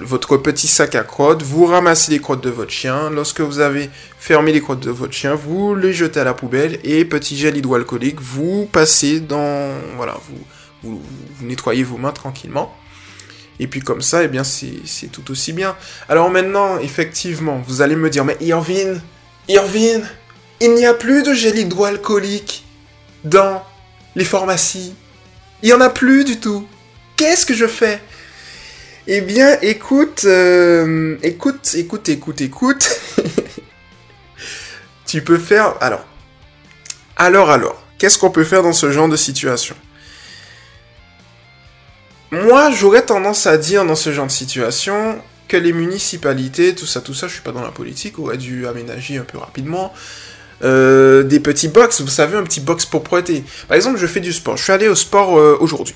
votre 0.00 0.36
petit 0.36 0.66
sac 0.66 0.96
à 0.96 1.04
crottes, 1.04 1.44
vous 1.44 1.66
ramassez 1.66 2.10
les 2.10 2.18
crottes 2.18 2.42
de 2.42 2.50
votre 2.50 2.72
chien. 2.72 3.10
Lorsque 3.10 3.42
vous 3.42 3.60
avez 3.60 3.90
fermé 4.18 4.52
les 4.52 4.60
crottes 4.60 4.80
de 4.80 4.90
votre 4.90 5.12
chien, 5.12 5.36
vous 5.36 5.76
les 5.76 5.92
jetez 5.92 6.18
à 6.18 6.24
la 6.24 6.34
poubelle 6.34 6.80
et 6.82 7.04
petit 7.04 7.36
gel 7.36 7.56
hydroalcoolique, 7.56 8.20
vous 8.20 8.68
passez 8.72 9.20
dans, 9.20 9.70
voilà, 9.96 10.18
vous 10.28 10.44
vous, 10.82 11.00
nettoyez 11.42 11.82
vos 11.82 11.96
mains 11.96 12.12
tranquillement. 12.12 12.74
Et 13.58 13.66
puis 13.66 13.80
comme 13.80 14.00
ça, 14.00 14.24
eh 14.24 14.28
bien, 14.28 14.42
c'est 14.44 15.12
tout 15.12 15.30
aussi 15.30 15.52
bien. 15.52 15.76
Alors 16.08 16.30
maintenant, 16.30 16.78
effectivement, 16.78 17.62
vous 17.66 17.82
allez 17.82 17.96
me 17.96 18.08
dire, 18.08 18.24
mais 18.24 18.36
Irvine, 18.40 19.00
Irvine, 19.48 20.02
il 20.60 20.74
n'y 20.74 20.86
a 20.86 20.94
plus 20.94 21.22
de 21.22 21.34
gel 21.34 21.58
hydroalcoolique 21.58 22.64
dans 23.24 23.62
les 24.14 24.24
pharmacies. 24.24 24.94
Il 25.62 25.66
n'y 25.66 25.72
en 25.74 25.80
a 25.80 25.90
plus 25.90 26.24
du 26.24 26.38
tout. 26.40 26.66
Qu'est-ce 27.16 27.44
que 27.44 27.52
je 27.52 27.66
fais? 27.66 28.00
Eh 29.06 29.20
bien, 29.20 29.58
écoute, 29.60 30.22
euh, 30.24 31.16
écoute, 31.22 31.74
écoute, 31.74 32.08
écoute, 32.08 32.40
écoute. 32.40 33.00
tu 35.06 35.22
peux 35.22 35.38
faire... 35.38 35.74
Alors, 35.82 36.04
alors, 37.16 37.50
alors, 37.50 37.82
qu'est-ce 37.98 38.18
qu'on 38.18 38.30
peut 38.30 38.44
faire 38.44 38.62
dans 38.62 38.72
ce 38.72 38.90
genre 38.90 39.08
de 39.08 39.16
situation? 39.16 39.74
Moi, 42.32 42.70
j'aurais 42.70 43.04
tendance 43.04 43.46
à 43.46 43.58
dire 43.58 43.84
dans 43.84 43.96
ce 43.96 44.12
genre 44.12 44.26
de 44.26 44.32
situation 44.32 45.18
que 45.48 45.56
les 45.56 45.72
municipalités, 45.72 46.74
tout 46.74 46.86
ça, 46.86 47.00
tout 47.00 47.14
ça, 47.14 47.26
je 47.26 47.32
suis 47.32 47.42
pas 47.42 47.50
dans 47.50 47.62
la 47.62 47.72
politique, 47.72 48.18
auraient 48.18 48.36
dû 48.36 48.68
aménager 48.68 49.18
un 49.18 49.24
peu 49.24 49.38
rapidement 49.38 49.92
euh, 50.62 51.22
des 51.24 51.40
petits 51.40 51.68
box, 51.68 52.00
vous 52.02 52.08
savez, 52.08 52.36
un 52.36 52.44
petit 52.44 52.60
box 52.60 52.86
propreté. 52.86 53.42
Par 53.66 53.76
exemple, 53.76 53.98
je 53.98 54.06
fais 54.06 54.20
du 54.20 54.32
sport. 54.32 54.56
Je 54.56 54.62
suis 54.62 54.72
allé 54.72 54.88
au 54.88 54.94
sport 54.94 55.38
euh, 55.38 55.56
aujourd'hui. 55.60 55.94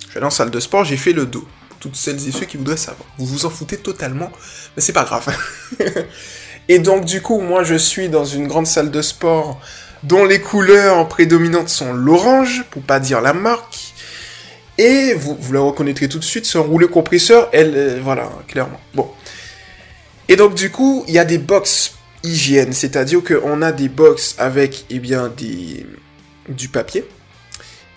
Je 0.00 0.10
suis 0.10 0.18
allé 0.18 0.26
en 0.26 0.30
salle 0.30 0.50
de 0.50 0.58
sport, 0.58 0.84
j'ai 0.84 0.96
fait 0.96 1.12
le 1.12 1.26
dos. 1.26 1.46
toutes 1.78 1.94
celles 1.94 2.26
et 2.26 2.32
ceux 2.32 2.46
qui 2.46 2.56
voudraient 2.56 2.76
savoir. 2.76 3.06
Vous 3.18 3.26
vous 3.26 3.46
en 3.46 3.50
foutez 3.50 3.76
totalement, 3.76 4.32
mais 4.74 4.82
c'est 4.82 4.92
pas 4.92 5.04
grave. 5.04 5.36
et 6.68 6.78
donc 6.80 7.04
du 7.04 7.22
coup, 7.22 7.40
moi 7.40 7.62
je 7.62 7.74
suis 7.74 8.08
dans 8.08 8.24
une 8.24 8.48
grande 8.48 8.66
salle 8.66 8.90
de 8.90 9.02
sport 9.02 9.60
dont 10.02 10.24
les 10.24 10.40
couleurs 10.40 11.06
prédominantes 11.08 11.68
sont 11.68 11.92
l'orange, 11.92 12.64
pour 12.70 12.82
pas 12.82 12.98
dire 12.98 13.20
la 13.20 13.34
marque. 13.34 13.94
Et 14.78 15.14
vous, 15.14 15.36
vous 15.38 15.52
la 15.52 15.60
reconnaîtrez 15.60 16.08
tout 16.08 16.18
de 16.18 16.24
suite, 16.24 16.44
c'est 16.46 16.58
rouleau 16.58 16.88
compresseur, 16.88 17.48
elle, 17.52 17.72
euh, 17.74 18.00
voilà, 18.02 18.30
clairement. 18.46 18.80
Bon. 18.94 19.10
Et 20.28 20.36
donc 20.36 20.54
du 20.54 20.70
coup, 20.70 21.04
il 21.08 21.14
y 21.14 21.18
a 21.18 21.24
des 21.24 21.38
box 21.38 21.94
hygiène, 22.22 22.72
c'est-à-dire 22.72 23.22
qu'on 23.22 23.62
a 23.62 23.72
des 23.72 23.88
box 23.88 24.34
avec, 24.38 24.84
eh 24.90 24.98
bien, 24.98 25.32
du 26.48 26.68
papier. 26.68 27.04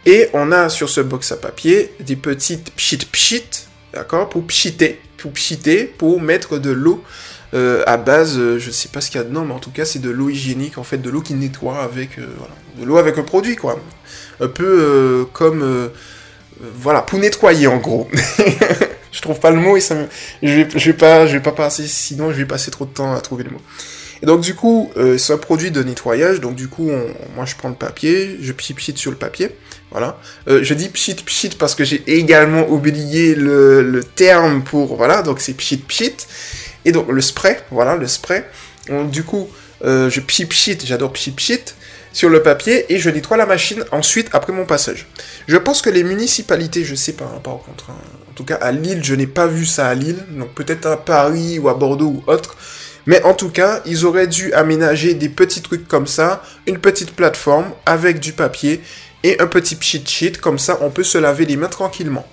Et 0.06 0.30
on 0.34 0.52
a 0.52 0.70
sur 0.70 0.90
ce 0.90 1.02
box 1.02 1.32
à 1.32 1.38
papier 1.38 1.92
des 2.00 2.16
petites 2.16 2.72
pchit 2.72 3.00
pchit, 3.12 3.68
d'accord, 3.94 4.30
pour 4.30 4.46
pchiter, 4.46 5.02
pour 5.18 5.32
pchiter, 5.32 5.84
pour 5.86 6.22
mettre 6.22 6.60
de 6.60 6.72
l'eau 6.72 7.04
euh, 7.56 7.84
à 7.88 7.98
base, 7.98 8.38
euh, 8.38 8.60
je 8.60 8.68
ne 8.68 8.72
sais 8.72 8.90
pas 8.90 9.02
ce 9.02 9.10
qu'il 9.10 9.20
y 9.20 9.24
a 9.24 9.28
dedans, 9.28 9.44
mais 9.44 9.54
en 9.54 9.60
tout 9.60 9.72
cas 9.72 9.84
c'est 9.84 10.00
de 10.00 10.12
l'eau 10.12 10.30
hygiénique, 10.30 10.78
en 10.78 10.84
fait, 10.84 11.00
de 11.00 11.10
l'eau 11.10 11.22
qui 11.22 11.34
nettoie 11.34 11.82
avec, 11.82 12.20
de 12.20 12.86
l'eau 12.86 12.98
avec 12.98 13.18
un 13.18 13.24
produit, 13.24 13.56
quoi. 13.56 13.80
Un 14.40 14.48
peu 14.48 15.28
comme, 15.34 15.90
voilà, 16.60 17.02
pour 17.02 17.20
nettoyer 17.20 17.68
en 17.68 17.78
gros. 17.78 18.08
je 19.12 19.22
trouve 19.22 19.40
pas 19.40 19.52
le 19.52 19.58
mot 19.58 19.78
et 19.78 19.82
ça 19.82 19.96
me... 19.96 20.08
je, 20.44 20.54
vais, 20.54 20.64
vais 20.64 20.94
pas, 20.94 21.28
je 21.28 21.38
pas 21.40 21.52
passer, 21.52 21.88
sinon 21.88 22.32
je 22.32 22.38
vais 22.38 22.46
passer 22.46 22.72
trop 22.72 22.86
de 22.86 22.92
temps 22.92 23.14
à 23.14 23.22
trouver 23.22 23.44
le 23.44 23.52
mot. 23.52 23.62
Et 24.22 24.26
donc 24.26 24.42
du 24.42 24.54
coup, 24.54 24.92
euh, 24.98 25.18
c'est 25.18 25.34
un 25.34 25.38
produit 25.38 25.72
de 25.72 25.82
nettoyage, 25.82 26.42
donc 26.42 26.56
du 26.56 26.68
coup, 26.68 26.92
moi 27.36 27.46
je 27.46 27.56
prends 27.56 27.70
le 27.70 27.76
papier, 27.76 28.38
je 28.42 28.52
pchit 28.52 28.74
pchit 28.74 28.98
sur 28.98 29.12
le 29.12 29.18
papier, 29.18 29.52
voilà. 29.92 30.20
Euh, 30.48 30.60
je 30.62 30.74
dis 30.74 30.90
pchit 30.90 31.16
pchit 31.16 31.56
parce 31.58 31.74
que 31.74 31.84
j'ai 31.84 32.04
également 32.06 32.68
oublié 32.70 33.34
le, 33.36 34.02
terme 34.16 34.64
pour, 34.64 34.96
voilà, 34.98 35.22
donc 35.22 35.40
c'est 35.40 35.54
pchit 35.54 35.78
pchit. 35.78 36.16
Et 36.86 36.92
donc 36.92 37.10
le 37.10 37.22
spray, 37.22 37.60
voilà, 37.72 37.96
le 37.96 38.08
spray. 38.08 38.46
Du 39.12 39.24
coup, 39.24 39.50
euh, 39.84 40.10
je 40.10 40.20
pchit 40.20 40.46
pchit, 40.46 40.78
j'adore 40.84 41.14
pchit 41.14 41.32
pchit, 41.32 41.76
sur 42.12 42.30
le 42.30 42.42
papier 42.42 42.92
et 42.92 43.00
je 43.00 43.10
nettoie 43.10 43.38
la 43.38 43.46
machine 43.46 43.84
ensuite 43.92 44.30
après 44.34 44.54
mon 44.54 44.66
passage. 44.66 45.08
Je 45.50 45.58
pense 45.58 45.82
que 45.82 45.90
les 45.90 46.04
municipalités, 46.04 46.86
je 46.86 46.94
sais 46.94 47.14
pas, 47.14 47.26
hein, 47.26 47.40
par 47.44 47.58
contre, 47.58 47.90
hein, 47.90 47.98
en 48.30 48.34
tout 48.34 48.44
cas 48.46 48.58
à 48.58 48.72
Lille, 48.72 49.04
je 49.04 49.16
n'ai 49.16 49.26
pas 49.26 49.48
vu 49.48 49.66
ça 49.66 49.88
à 49.88 49.96
Lille, 49.96 50.24
donc 50.30 50.54
peut-être 50.54 50.86
à 50.86 50.96
Paris 50.96 51.58
ou 51.58 51.70
à 51.70 51.74
Bordeaux 51.74 52.22
ou 52.24 52.24
autre, 52.28 52.56
mais 53.08 53.24
en 53.24 53.34
tout 53.34 53.50
cas, 53.50 53.82
ils 53.88 54.06
auraient 54.06 54.28
dû 54.28 54.54
aménager 54.54 55.16
des 55.16 55.28
petits 55.28 55.64
trucs 55.64 55.88
comme 55.88 56.06
ça, 56.06 56.44
une 56.68 56.78
petite 56.78 57.16
plateforme 57.16 57.66
avec 57.88 58.20
du 58.20 58.32
papier 58.32 58.84
et 59.24 59.42
un 59.42 59.48
petit 59.48 59.76
cheat 59.82 60.08
sheet, 60.08 60.34
comme 60.34 60.60
ça 60.60 60.78
on 60.82 60.92
peut 60.92 61.04
se 61.04 61.18
laver 61.18 61.48
les 61.48 61.58
mains 61.58 61.68
tranquillement. 61.68 62.28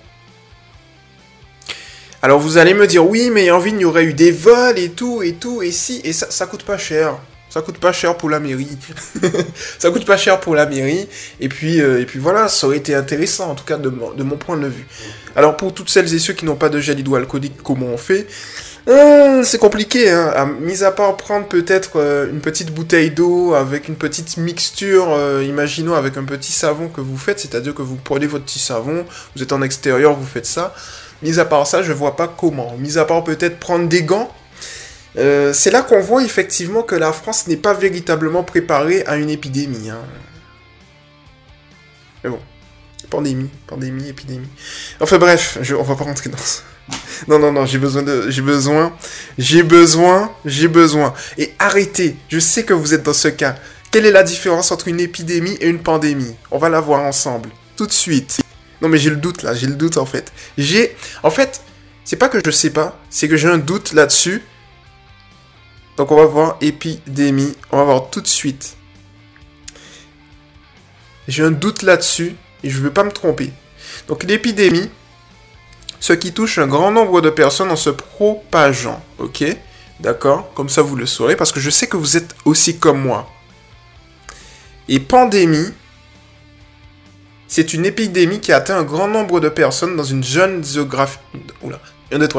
Alors 2.21 2.39
vous 2.39 2.59
allez 2.59 2.75
me 2.75 2.85
dire, 2.85 3.03
oui, 3.03 3.31
mais 3.31 3.49
en 3.49 3.57
ville, 3.57 3.77
il 3.77 3.81
y 3.81 3.85
aurait 3.85 4.03
eu 4.03 4.13
des 4.13 4.31
vols 4.31 4.77
et 4.77 4.89
tout, 4.89 5.23
et 5.23 5.33
tout, 5.33 5.63
et 5.63 5.71
si, 5.71 6.01
et 6.03 6.13
ça, 6.13 6.29
ça 6.29 6.45
coûte 6.45 6.61
pas 6.61 6.77
cher. 6.77 7.17
Ça 7.57 7.63
coûte 7.63 7.79
pas 7.79 7.91
cher 7.91 8.15
pour 8.15 8.29
la 8.29 8.39
mairie. 8.39 8.77
ça 9.79 9.89
coûte 9.89 10.05
pas 10.05 10.15
cher 10.15 10.39
pour 10.39 10.53
la 10.53 10.67
mairie. 10.67 11.09
Et 11.39 11.49
puis, 11.49 11.81
euh, 11.81 11.99
et 11.99 12.05
puis 12.05 12.19
voilà, 12.19 12.49
ça 12.49 12.67
aurait 12.67 12.77
été 12.77 12.93
intéressant, 12.93 13.49
en 13.49 13.55
tout 13.55 13.63
cas 13.63 13.77
de, 13.77 13.89
mon 13.89 14.37
point 14.37 14.57
de 14.57 14.67
vue. 14.67 14.85
Alors 15.35 15.57
pour 15.57 15.73
toutes 15.73 15.89
celles 15.89 16.13
et 16.13 16.19
ceux 16.19 16.33
qui 16.33 16.45
n'ont 16.45 16.55
pas 16.55 16.69
de 16.69 16.79
gel 16.79 16.99
hydroalcoolique, 16.99 17.63
comment 17.63 17.87
on 17.87 17.97
fait? 17.97 18.27
Euh, 18.87 19.41
c'est 19.43 19.57
compliqué, 19.57 20.11
hein. 20.11 20.55
mis 20.61 20.83
à 20.83 20.91
part 20.91 21.17
prendre 21.17 21.47
peut-être 21.47 21.93
euh, 21.95 22.29
une 22.29 22.41
petite 22.41 22.71
bouteille 22.71 23.09
d'eau 23.09 23.55
avec 23.55 23.87
une 23.87 23.95
petite 23.95 24.37
mixture, 24.37 25.07
euh, 25.09 25.43
imaginons 25.43 25.95
avec 25.95 26.15
un 26.15 26.25
petit 26.25 26.51
savon 26.51 26.89
que 26.89 27.01
vous 27.01 27.17
faites, 27.17 27.39
c'est-à-dire 27.39 27.73
que 27.73 27.81
vous 27.81 27.95
prenez 27.95 28.27
votre 28.27 28.45
petit 28.45 28.59
savon, 28.59 29.03
vous 29.35 29.41
êtes 29.41 29.51
en 29.51 29.63
extérieur, 29.63 30.13
vous 30.13 30.27
faites 30.27 30.45
ça. 30.45 30.75
Mis 31.23 31.39
à 31.39 31.45
part 31.45 31.65
ça, 31.65 31.81
je 31.81 31.91
vois 31.91 32.15
pas 32.15 32.27
comment. 32.27 32.75
Mis 32.77 32.99
à 32.99 33.05
part 33.05 33.23
peut-être 33.23 33.59
prendre 33.59 33.89
des 33.89 34.03
gants. 34.03 34.31
C'est 35.17 35.71
là 35.71 35.81
qu'on 35.81 35.99
voit 35.99 36.23
effectivement 36.23 36.83
que 36.83 36.95
la 36.95 37.11
France 37.11 37.47
n'est 37.47 37.57
pas 37.57 37.73
véritablement 37.73 38.43
préparée 38.43 39.03
à 39.05 39.17
une 39.17 39.29
épidémie. 39.29 39.89
Hein. 39.89 40.01
Mais 42.23 42.29
bon, 42.29 42.39
pandémie, 43.09 43.49
pandémie, 43.67 44.09
épidémie. 44.09 44.47
Enfin 44.99 45.17
bref, 45.17 45.57
je, 45.61 45.75
on 45.75 45.83
va 45.83 45.95
pas 45.95 46.03
rentrer 46.03 46.29
dans 46.29 46.37
ça. 46.37 46.61
Non, 47.27 47.39
non, 47.39 47.51
non, 47.51 47.65
j'ai 47.65 47.79
besoin 47.79 48.03
de. 48.03 48.29
J'ai 48.29 48.41
besoin. 48.41 48.95
J'ai 49.37 49.63
besoin. 49.63 50.31
J'ai 50.45 50.67
besoin. 50.67 51.13
Et 51.37 51.53
arrêtez. 51.59 52.15
Je 52.29 52.39
sais 52.39 52.63
que 52.63 52.73
vous 52.73 52.93
êtes 52.93 53.03
dans 53.03 53.13
ce 53.13 53.27
cas. 53.27 53.55
Quelle 53.91 54.05
est 54.05 54.11
la 54.11 54.23
différence 54.23 54.71
entre 54.71 54.87
une 54.87 54.99
épidémie 54.99 55.57
et 55.59 55.67
une 55.67 55.79
pandémie? 55.79 56.35
On 56.51 56.57
va 56.57 56.69
la 56.69 56.79
voir 56.79 57.01
ensemble. 57.01 57.49
Tout 57.75 57.87
de 57.87 57.91
suite. 57.91 58.39
Non, 58.81 58.89
mais 58.89 58.97
j'ai 58.97 59.09
le 59.09 59.15
doute 59.15 59.43
là. 59.43 59.53
J'ai 59.53 59.67
le 59.67 59.75
doute 59.75 59.97
en 59.97 60.05
fait. 60.05 60.31
J'ai. 60.57 60.95
En 61.23 61.29
fait, 61.29 61.61
c'est 62.05 62.15
pas 62.15 62.29
que 62.29 62.39
je 62.43 62.51
sais 62.51 62.69
pas. 62.69 62.99
C'est 63.09 63.27
que 63.27 63.35
j'ai 63.35 63.47
un 63.47 63.57
doute 63.57 63.93
là-dessus. 63.93 64.43
Donc 65.97 66.11
on 66.11 66.15
va 66.15 66.25
voir 66.25 66.57
épidémie. 66.61 67.55
On 67.71 67.77
va 67.77 67.83
voir 67.83 68.09
tout 68.09 68.21
de 68.21 68.27
suite. 68.27 68.77
J'ai 71.27 71.43
un 71.43 71.51
doute 71.51 71.81
là-dessus. 71.81 72.35
Et 72.63 72.69
je 72.69 72.79
veux 72.79 72.91
pas 72.91 73.03
me 73.03 73.11
tromper. 73.11 73.51
Donc 74.07 74.23
l'épidémie, 74.23 74.89
ce 75.99 76.13
qui 76.13 76.33
touche 76.33 76.57
un 76.57 76.67
grand 76.67 76.91
nombre 76.91 77.21
de 77.21 77.29
personnes 77.29 77.71
en 77.71 77.75
se 77.75 77.89
propageant. 77.89 79.03
Ok? 79.19 79.43
D'accord? 79.99 80.51
Comme 80.53 80.69
ça, 80.69 80.81
vous 80.81 80.95
le 80.95 81.05
saurez, 81.05 81.35
parce 81.35 81.51
que 81.51 81.59
je 81.59 81.69
sais 81.69 81.87
que 81.87 81.97
vous 81.97 82.17
êtes 82.17 82.35
aussi 82.45 82.77
comme 82.77 83.01
moi. 83.01 83.29
Et 84.87 84.99
pandémie, 84.99 85.73
c'est 87.47 87.73
une 87.73 87.85
épidémie 87.85 88.39
qui 88.39 88.51
atteint 88.51 88.77
un 88.77 88.83
grand 88.83 89.07
nombre 89.07 89.39
de 89.39 89.49
personnes 89.49 89.95
dans 89.95 90.03
une 90.03 90.23
zone 90.23 90.63
géographique... 90.63 91.21
Oula, 91.61 91.79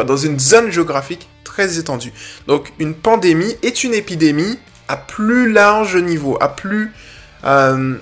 dans 0.04 0.16
une 0.16 0.38
zone 0.38 0.70
géographique 0.70 1.28
très. 1.66 2.12
Donc, 2.46 2.72
une 2.78 2.94
pandémie 2.94 3.56
est 3.62 3.84
une 3.84 3.94
épidémie 3.94 4.58
à 4.88 4.96
plus 4.96 5.50
large 5.50 5.96
niveau, 5.96 6.38
à 6.40 6.48
plus... 6.48 6.92
Euh, 7.44 7.96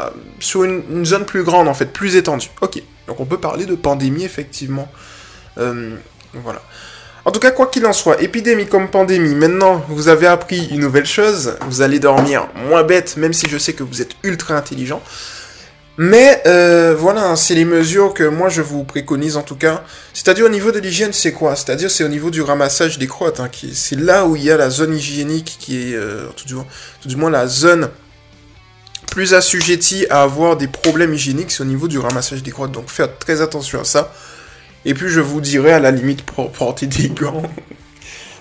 euh, 0.00 0.10
sur 0.40 0.64
une 0.64 1.04
zone 1.04 1.24
plus 1.24 1.44
grande, 1.44 1.68
en 1.68 1.74
fait, 1.74 1.86
plus 1.86 2.16
étendue. 2.16 2.48
Ok. 2.60 2.82
Donc 3.06 3.20
on 3.20 3.24
peut 3.24 3.38
parler 3.38 3.66
de 3.66 3.74
pandémie, 3.74 4.24
effectivement. 4.24 4.90
Euh, 5.58 5.96
voilà. 6.32 6.62
En 7.24 7.30
tout 7.30 7.40
cas, 7.40 7.50
quoi 7.50 7.66
qu'il 7.66 7.86
en 7.86 7.92
soit, 7.92 8.20
épidémie 8.20 8.66
comme 8.66 8.88
pandémie, 8.88 9.34
maintenant 9.34 9.84
vous 9.88 10.08
avez 10.08 10.26
appris 10.26 10.66
une 10.70 10.80
nouvelle 10.80 11.06
chose, 11.06 11.56
vous 11.68 11.80
allez 11.82 12.00
dormir 12.00 12.48
moins 12.68 12.82
bête, 12.82 13.16
même 13.16 13.32
si 13.32 13.48
je 13.48 13.58
sais 13.58 13.74
que 13.74 13.84
vous 13.84 14.02
êtes 14.02 14.12
ultra 14.24 14.56
intelligent. 14.56 15.00
Mais 15.98 16.40
euh, 16.46 16.94
voilà, 16.98 17.36
c'est 17.36 17.54
les 17.54 17.66
mesures 17.66 18.14
que 18.14 18.24
moi 18.24 18.48
je 18.48 18.62
vous 18.62 18.82
préconise 18.82 19.36
en 19.36 19.42
tout 19.42 19.56
cas. 19.56 19.84
C'est-à-dire 20.14 20.46
au 20.46 20.48
niveau 20.48 20.72
de 20.72 20.78
l'hygiène, 20.78 21.12
c'est 21.12 21.32
quoi? 21.32 21.54
C'est-à-dire 21.54 21.90
c'est 21.90 22.04
au 22.04 22.08
niveau 22.08 22.30
du 22.30 22.40
ramassage 22.40 22.98
des 22.98 23.06
crottes. 23.06 23.40
Hein, 23.40 23.50
c'est 23.74 23.98
là 23.98 24.26
où 24.26 24.34
il 24.34 24.42
y 24.42 24.50
a 24.50 24.56
la 24.56 24.70
zone 24.70 24.94
hygiénique 24.94 25.56
qui 25.60 25.92
est, 25.92 25.94
euh, 25.94 26.28
tout, 26.34 26.46
du, 27.06 27.16
moins 27.16 27.30
la 27.30 27.46
zone 27.46 27.90
plus 29.10 29.34
assujetti 29.34 30.06
à 30.08 30.22
avoir 30.22 30.56
des 30.56 30.68
problèmes 30.68 31.12
hygiéniques, 31.12 31.50
c'est 31.50 31.62
au 31.62 31.66
niveau 31.66 31.88
du 31.88 31.98
ramassage 31.98 32.42
des 32.42 32.50
crottes. 32.50 32.72
Donc 32.72 32.88
faites 32.88 33.18
très 33.18 33.42
attention 33.42 33.80
à 33.80 33.84
ça. 33.84 34.14
Et 34.86 34.94
puis 34.94 35.10
je 35.10 35.20
vous 35.20 35.42
dirai 35.42 35.72
à 35.72 35.78
la 35.78 35.90
limite 35.90 36.22
pour 36.22 36.50
porter 36.52 36.86
des 36.86 37.10
gants. 37.10 37.42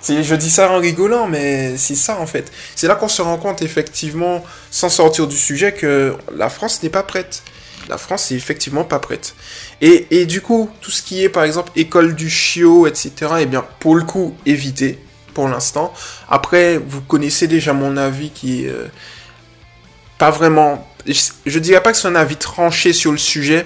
Je 0.07 0.35
dis 0.35 0.49
ça 0.49 0.71
en 0.71 0.79
rigolant, 0.79 1.27
mais 1.27 1.77
c'est 1.77 1.95
ça 1.95 2.19
en 2.19 2.25
fait. 2.25 2.51
C'est 2.75 2.87
là 2.87 2.95
qu'on 2.95 3.07
se 3.07 3.21
rend 3.21 3.37
compte 3.37 3.61
effectivement, 3.61 4.43
sans 4.69 4.89
sortir 4.89 5.27
du 5.27 5.37
sujet, 5.37 5.73
que 5.73 6.15
la 6.35 6.49
France 6.49 6.81
n'est 6.83 6.89
pas 6.89 7.03
prête. 7.03 7.43
La 7.89 7.97
France 7.97 8.31
est 8.31 8.35
effectivement 8.35 8.83
pas 8.83 8.99
prête. 8.99 9.35
Et, 9.81 10.25
du 10.25 10.41
coup, 10.41 10.69
tout 10.81 10.91
ce 10.91 11.01
qui 11.01 11.23
est 11.23 11.29
par 11.29 11.43
exemple 11.43 11.71
école 11.75 12.15
du 12.15 12.29
chiot, 12.29 12.87
etc., 12.87 13.11
eh 13.39 13.45
bien, 13.45 13.65
pour 13.79 13.95
le 13.95 14.03
coup, 14.03 14.35
évitez 14.45 14.99
pour 15.33 15.47
l'instant. 15.47 15.93
Après, 16.29 16.77
vous 16.77 17.01
connaissez 17.01 17.47
déjà 17.47 17.73
mon 17.73 17.97
avis 17.97 18.29
qui 18.29 18.65
est... 18.65 18.69
Euh, 18.69 18.87
pas 20.21 20.29
vraiment. 20.29 20.87
Je, 21.07 21.57
dirais 21.57 21.81
pas 21.81 21.91
que 21.91 21.97
c'est 21.97 22.07
un 22.07 22.13
avis 22.13 22.35
tranché 22.35 22.93
sur 22.93 23.11
le 23.11 23.17
sujet. 23.17 23.65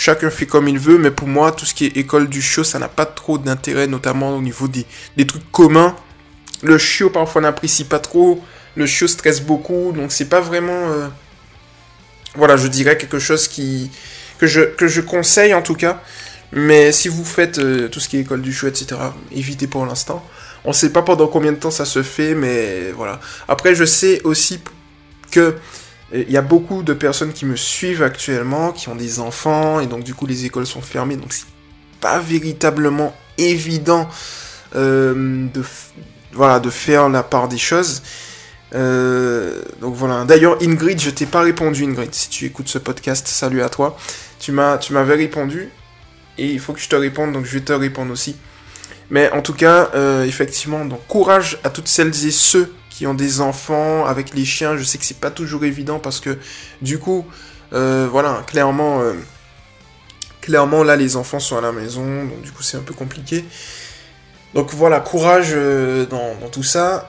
Chacun 0.00 0.30
fait 0.30 0.46
comme 0.46 0.68
il 0.68 0.78
veut, 0.78 0.96
mais 0.96 1.10
pour 1.10 1.26
moi, 1.26 1.50
tout 1.50 1.66
ce 1.66 1.74
qui 1.74 1.86
est 1.86 1.96
école 1.96 2.28
du 2.28 2.40
chiot, 2.40 2.62
ça 2.62 2.78
n'a 2.78 2.86
pas 2.86 3.04
trop 3.04 3.36
d'intérêt, 3.36 3.88
notamment 3.88 4.36
au 4.36 4.40
niveau 4.40 4.68
des, 4.68 4.86
trucs 5.26 5.50
communs. 5.50 5.96
Le 6.62 6.78
chiot, 6.78 7.10
parfois, 7.10 7.42
n'apprécie 7.42 7.82
pas 7.82 7.98
trop. 7.98 8.40
Le 8.76 8.86
chiot 8.86 9.08
stresse 9.08 9.40
beaucoup, 9.40 9.90
donc 9.90 10.12
c'est 10.12 10.28
pas 10.28 10.38
vraiment. 10.38 10.92
Euh, 10.92 11.08
voilà, 12.36 12.56
je 12.56 12.68
dirais 12.68 12.96
quelque 12.96 13.18
chose 13.18 13.48
que 13.48 14.46
je, 14.46 14.60
que 14.60 14.86
je 14.86 15.00
conseille 15.00 15.52
en 15.52 15.62
tout 15.62 15.74
cas. 15.74 16.00
Mais 16.52 16.92
si 16.92 17.08
vous 17.08 17.24
faites 17.24 17.58
euh, 17.58 17.88
tout 17.88 17.98
ce 17.98 18.08
qui 18.08 18.18
est 18.18 18.20
école 18.20 18.40
du 18.40 18.52
chiot, 18.52 18.68
etc., 18.68 19.00
évitez 19.32 19.66
pour 19.66 19.84
l'instant. 19.84 20.24
On 20.64 20.72
sait 20.72 20.92
pas 20.92 21.02
pendant 21.02 21.26
combien 21.26 21.50
de 21.50 21.58
temps 21.58 21.72
ça 21.72 21.84
se 21.84 22.04
fait, 22.04 22.36
mais 22.36 22.92
voilà. 22.92 23.18
Après, 23.48 23.74
je 23.74 23.84
sais 23.84 24.20
aussi 24.22 24.60
que 25.32 25.56
il 26.12 26.30
y 26.30 26.36
a 26.36 26.42
beaucoup 26.42 26.82
de 26.82 26.94
personnes 26.94 27.32
qui 27.32 27.44
me 27.44 27.56
suivent 27.56 28.02
actuellement, 28.02 28.72
qui 28.72 28.88
ont 28.88 28.94
des 28.94 29.20
enfants, 29.20 29.80
et 29.80 29.86
donc 29.86 30.04
du 30.04 30.14
coup 30.14 30.26
les 30.26 30.44
écoles 30.46 30.66
sont 30.66 30.80
fermées, 30.80 31.16
donc 31.16 31.32
c'est 31.32 31.46
pas 32.00 32.18
véritablement 32.18 33.14
évident 33.36 34.08
euh, 34.76 35.46
de, 35.52 35.62
voilà, 36.32 36.60
de 36.60 36.70
faire 36.70 37.08
la 37.08 37.22
part 37.22 37.48
des 37.48 37.58
choses. 37.58 38.02
Euh, 38.74 39.62
donc 39.80 39.94
voilà. 39.94 40.24
D'ailleurs, 40.24 40.58
Ingrid, 40.62 41.00
je 41.00 41.10
t'ai 41.10 41.26
pas 41.26 41.40
répondu, 41.40 41.84
Ingrid. 41.84 42.14
Si 42.14 42.28
tu 42.28 42.44
écoutes 42.44 42.68
ce 42.68 42.78
podcast, 42.78 43.26
salut 43.26 43.62
à 43.62 43.68
toi. 43.68 43.96
Tu 44.38 44.52
m'as, 44.52 44.78
tu 44.78 44.92
m'avais 44.92 45.14
répondu 45.14 45.70
et 46.36 46.46
il 46.46 46.60
faut 46.60 46.72
que 46.72 46.80
je 46.80 46.88
te 46.88 46.96
réponde, 46.96 47.32
donc 47.32 47.44
je 47.44 47.52
vais 47.52 47.64
te 47.64 47.72
répondre 47.72 48.12
aussi. 48.12 48.36
Mais 49.10 49.30
en 49.32 49.42
tout 49.42 49.54
cas, 49.54 49.90
euh, 49.94 50.24
effectivement, 50.24 50.84
donc 50.84 51.06
courage 51.08 51.58
à 51.64 51.70
toutes 51.70 51.88
celles 51.88 52.26
et 52.26 52.30
ceux 52.30 52.72
qui 52.98 53.06
ont 53.06 53.14
des 53.14 53.40
enfants 53.40 54.04
avec 54.06 54.34
les 54.34 54.44
chiens. 54.44 54.76
Je 54.76 54.82
sais 54.82 54.98
que 54.98 55.04
c'est 55.04 55.20
pas 55.20 55.30
toujours 55.30 55.64
évident 55.64 56.00
parce 56.00 56.18
que 56.18 56.36
du 56.82 56.98
coup, 56.98 57.24
euh, 57.72 58.08
voilà, 58.10 58.42
clairement, 58.44 59.02
euh, 59.02 59.12
clairement 60.40 60.82
là 60.82 60.96
les 60.96 61.14
enfants 61.14 61.38
sont 61.38 61.56
à 61.56 61.60
la 61.60 61.70
maison, 61.70 62.24
donc 62.24 62.42
du 62.42 62.50
coup 62.50 62.64
c'est 62.64 62.76
un 62.76 62.82
peu 62.82 62.94
compliqué. 62.94 63.44
Donc 64.54 64.74
voilà, 64.74 64.98
courage 64.98 65.54
dans, 66.10 66.48
tout 66.50 66.64
ça. 66.64 67.08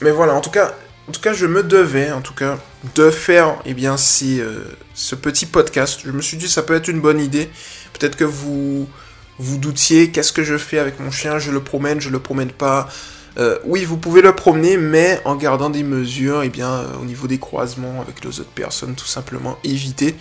mais 0.00 0.10
voilà, 0.10 0.32
en 0.32 0.40
tout 0.40 0.48
cas, 0.48 0.72
en 1.06 1.12
tout 1.12 1.20
cas, 1.20 1.34
je 1.34 1.44
me 1.44 1.62
devais, 1.62 2.10
en 2.10 2.22
tout 2.22 2.32
cas, 2.32 2.58
de 2.94 3.10
faire, 3.10 3.56
eh 3.66 3.74
bien, 3.74 3.98
ce 3.98 5.14
petit 5.14 5.44
podcast. 5.44 6.00
Je 6.06 6.10
me 6.10 6.22
suis 6.22 6.38
dit, 6.38 6.48
ça 6.48 6.62
peut 6.62 6.74
être 6.74 6.88
une 6.88 7.02
bonne 7.02 7.20
idée. 7.20 7.50
Peut-être 7.92 8.16
que 8.16 8.24
vous, 8.24 8.88
vous 9.38 9.58
doutiez, 9.58 10.10
qu'est-ce 10.10 10.32
que 10.32 10.42
je 10.42 10.56
fais 10.56 10.78
avec 10.78 11.00
mon 11.00 11.10
chien? 11.10 11.38
Je 11.38 11.50
le 11.50 11.60
promène, 11.60 12.00
je 12.00 12.08
le 12.08 12.20
promène 12.20 12.52
pas 12.52 12.88
euh, 13.38 13.58
Oui, 13.64 13.84
vous 13.84 13.96
pouvez 13.96 14.22
le 14.22 14.34
promener, 14.34 14.76
mais 14.76 15.20
en 15.24 15.36
gardant 15.36 15.70
des 15.70 15.82
mesures, 15.82 16.42
et 16.42 16.46
eh 16.46 16.48
bien, 16.48 16.70
euh, 16.70 16.96
au 17.00 17.04
niveau 17.04 17.26
des 17.26 17.38
croisements 17.38 18.00
avec 18.00 18.24
les 18.24 18.40
autres 18.40 18.50
personnes, 18.50 18.94
tout 18.94 19.06
simplement, 19.06 19.58
éviter. 19.64 20.14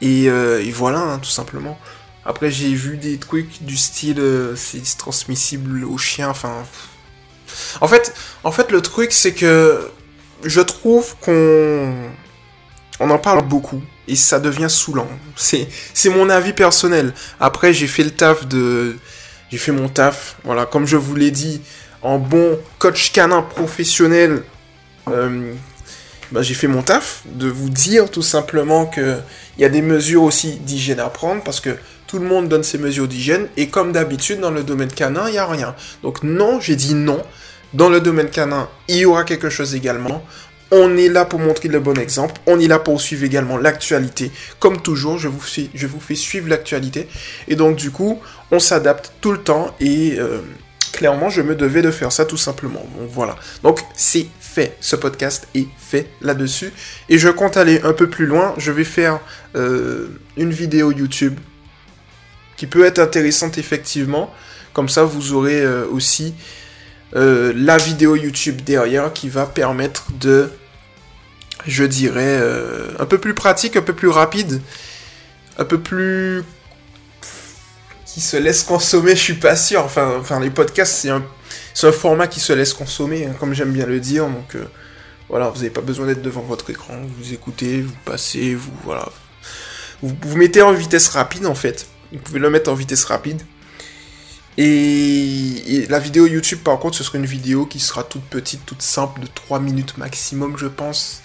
Et, 0.00 0.28
euh, 0.28 0.62
voilà, 0.74 1.00
hein, 1.00 1.18
tout 1.18 1.30
simplement. 1.30 1.78
Après, 2.24 2.50
j'ai 2.50 2.72
vu 2.74 2.96
des 2.96 3.18
trucs 3.18 3.62
du 3.62 3.76
style, 3.76 4.22
c'est 4.56 4.96
transmissible 4.96 5.84
aux 5.84 5.98
chiens, 5.98 6.28
enfin... 6.28 6.64
En 7.80 7.88
fait, 7.88 8.14
en 8.44 8.52
fait, 8.52 8.70
le 8.72 8.80
truc, 8.80 9.12
c'est 9.12 9.32
que 9.32 9.90
je 10.44 10.60
trouve 10.60 11.16
qu'on 11.20 11.92
on 13.00 13.10
en 13.10 13.18
parle 13.18 13.42
beaucoup 13.46 13.82
et 14.08 14.16
ça 14.16 14.40
devient 14.40 14.68
saoulant. 14.70 15.08
C'est, 15.36 15.68
c'est 15.94 16.08
mon 16.08 16.30
avis 16.30 16.52
personnel. 16.52 17.12
Après, 17.40 17.72
j'ai 17.72 17.86
fait 17.86 18.04
le 18.04 18.10
taf 18.10 18.46
de, 18.46 18.96
j'ai 19.50 19.58
fait 19.58 19.72
mon 19.72 19.88
taf. 19.88 20.36
Voilà, 20.44 20.66
comme 20.66 20.86
je 20.86 20.96
vous 20.96 21.14
l'ai 21.14 21.30
dit, 21.30 21.60
en 22.02 22.18
bon 22.18 22.58
coach 22.78 23.12
canin 23.12 23.42
professionnel, 23.42 24.42
euh, 25.08 25.52
bah, 26.32 26.42
j'ai 26.42 26.54
fait 26.54 26.66
mon 26.66 26.82
taf 26.82 27.22
de 27.26 27.48
vous 27.48 27.68
dire 27.68 28.10
tout 28.10 28.22
simplement 28.22 28.86
que 28.86 29.18
il 29.58 29.62
y 29.62 29.64
a 29.64 29.68
des 29.68 29.82
mesures 29.82 30.22
aussi 30.22 30.56
d'hygiène 30.56 31.00
à 31.00 31.08
prendre 31.08 31.42
parce 31.42 31.60
que 31.60 31.76
tout 32.06 32.18
le 32.18 32.26
monde 32.26 32.48
donne 32.48 32.62
ses 32.62 32.78
mesures 32.78 33.08
d'hygiène 33.08 33.48
et 33.56 33.68
comme 33.68 33.92
d'habitude 33.92 34.40
dans 34.40 34.50
le 34.50 34.62
domaine 34.62 34.90
canin, 34.90 35.28
il 35.28 35.32
n'y 35.32 35.38
a 35.38 35.46
rien. 35.46 35.74
Donc 36.02 36.22
non, 36.22 36.60
j'ai 36.60 36.76
dit 36.76 36.94
non. 36.94 37.22
Dans 37.74 37.88
le 37.88 38.00
domaine 38.00 38.28
canin, 38.28 38.68
il 38.88 38.96
y 38.98 39.04
aura 39.06 39.24
quelque 39.24 39.48
chose 39.48 39.74
également. 39.74 40.22
On 40.70 40.96
est 40.96 41.08
là 41.08 41.24
pour 41.24 41.38
montrer 41.38 41.68
le 41.68 41.80
bon 41.80 41.98
exemple. 41.98 42.40
On 42.46 42.58
est 42.60 42.66
là 42.66 42.78
pour 42.78 43.00
suivre 43.00 43.24
également 43.24 43.56
l'actualité. 43.56 44.30
Comme 44.58 44.80
toujours, 44.80 45.18
je 45.18 45.28
vous 45.28 45.40
fais, 45.40 45.68
je 45.74 45.86
vous 45.86 46.00
fais 46.00 46.14
suivre 46.14 46.48
l'actualité. 46.48 47.08
Et 47.48 47.56
donc, 47.56 47.76
du 47.76 47.90
coup, 47.90 48.20
on 48.50 48.58
s'adapte 48.58 49.12
tout 49.20 49.32
le 49.32 49.38
temps. 49.38 49.74
Et 49.80 50.16
euh, 50.18 50.40
clairement, 50.92 51.30
je 51.30 51.42
me 51.42 51.54
devais 51.54 51.82
de 51.82 51.90
faire 51.90 52.12
ça 52.12 52.24
tout 52.24 52.36
simplement. 52.36 52.86
Donc, 52.98 53.08
voilà. 53.10 53.36
Donc, 53.62 53.80
c'est 53.94 54.26
fait. 54.40 54.76
Ce 54.80 54.96
podcast 54.96 55.48
est 55.54 55.66
fait 55.78 56.08
là-dessus. 56.20 56.72
Et 57.08 57.18
je 57.18 57.28
compte 57.28 57.56
aller 57.56 57.80
un 57.82 57.92
peu 57.92 58.08
plus 58.08 58.26
loin. 58.26 58.54
Je 58.58 58.70
vais 58.70 58.84
faire 58.84 59.20
euh, 59.56 60.08
une 60.36 60.50
vidéo 60.50 60.92
YouTube 60.92 61.38
qui 62.56 62.66
peut 62.66 62.84
être 62.84 62.98
intéressante, 62.98 63.58
effectivement. 63.58 64.32
Comme 64.72 64.88
ça, 64.88 65.04
vous 65.04 65.32
aurez 65.32 65.62
euh, 65.62 65.86
aussi 65.90 66.34
la 67.14 67.76
vidéo 67.76 68.16
YouTube 68.16 68.62
derrière 68.62 69.12
qui 69.12 69.28
va 69.28 69.44
permettre 69.44 70.06
de 70.18 70.48
je 71.66 71.84
dirais, 71.84 72.38
euh, 72.40 72.88
un 72.98 73.06
peu 73.06 73.18
plus 73.18 73.34
pratique, 73.34 73.76
un 73.76 73.82
peu 73.82 73.92
plus 73.92 74.08
rapide, 74.08 74.60
un 75.58 75.64
peu 75.64 75.78
plus 75.78 76.42
qui 78.12 78.20
se 78.20 78.36
laisse 78.36 78.62
consommer, 78.62 79.16
je 79.16 79.20
suis 79.20 79.34
pas 79.34 79.56
sûr. 79.56 79.82
Enfin, 79.84 80.16
enfin 80.20 80.38
les 80.38 80.50
podcasts, 80.50 80.94
c'est 80.94 81.10
un, 81.10 81.24
un 81.82 81.92
format 81.92 82.26
qui 82.26 82.40
se 82.40 82.52
laisse 82.52 82.74
consommer, 82.74 83.26
hein, 83.26 83.34
comme 83.38 83.54
j'aime 83.54 83.72
bien 83.72 83.86
le 83.86 84.00
dire. 84.00 84.26
Donc 84.26 84.54
euh, 84.54 84.64
voilà, 85.28 85.48
vous 85.48 85.56
n'avez 85.56 85.70
pas 85.70 85.80
besoin 85.80 86.06
d'être 86.06 86.22
devant 86.22 86.42
votre 86.42 86.68
écran, 86.68 86.94
vous 87.18 87.32
écoutez, 87.32 87.80
vous 87.80 87.94
passez, 88.04 88.54
vous 88.54 88.72
voilà. 88.84 89.08
Vous, 90.02 90.14
vous 90.20 90.36
mettez 90.36 90.60
en 90.60 90.72
vitesse 90.72 91.08
rapide 91.08 91.46
en 91.46 91.54
fait. 91.54 91.86
Vous 92.12 92.18
pouvez 92.18 92.40
le 92.40 92.50
mettre 92.50 92.70
en 92.70 92.74
vitesse 92.74 93.04
rapide. 93.04 93.40
Et, 94.58 95.86
la 95.88 95.98
vidéo 95.98 96.26
YouTube, 96.26 96.58
par 96.62 96.78
contre, 96.78 96.96
ce 96.98 97.04
sera 97.04 97.16
une 97.16 97.26
vidéo 97.26 97.64
qui 97.64 97.80
sera 97.80 98.04
toute 98.04 98.24
petite, 98.24 98.66
toute 98.66 98.82
simple, 98.82 99.20
de 99.20 99.26
3 99.26 99.60
minutes 99.60 99.96
maximum, 99.96 100.58
je 100.58 100.66
pense 100.66 101.22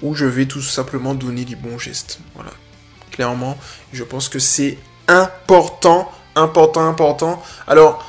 où 0.00 0.14
je 0.14 0.24
vais 0.24 0.46
tout 0.46 0.62
simplement 0.62 1.14
donner 1.14 1.44
les 1.44 1.54
bons 1.54 1.78
gestes. 1.78 2.18
Voilà. 2.34 2.50
Clairement, 3.10 3.58
je 3.92 4.02
pense 4.02 4.30
que 4.30 4.38
c'est 4.38 4.78
important, 5.06 6.10
important, 6.36 6.86
important. 6.86 7.42
Alors, 7.66 8.04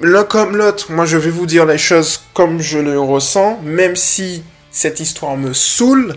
l'un 0.00 0.24
comme 0.24 0.56
l'autre, 0.56 0.90
moi 0.90 1.06
je 1.06 1.16
vais 1.16 1.30
vous 1.30 1.46
dire 1.46 1.66
les 1.66 1.78
choses 1.78 2.20
comme 2.34 2.60
je 2.60 2.78
le 2.78 2.98
ressens, 2.98 3.60
même 3.62 3.96
si 3.96 4.42
cette 4.70 5.00
histoire 5.00 5.36
me 5.36 5.52
saoule, 5.52 6.16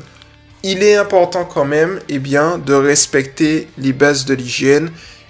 il 0.63 0.83
est 0.83 0.95
important 0.95 1.45
quand 1.45 1.65
même, 1.65 1.99
eh 2.09 2.19
bien, 2.19 2.57
de 2.57 2.73
respecter 2.73 3.67
les 3.77 3.93
bases 3.93 4.25
de 4.25 4.33
l'hygiène. 4.33 4.89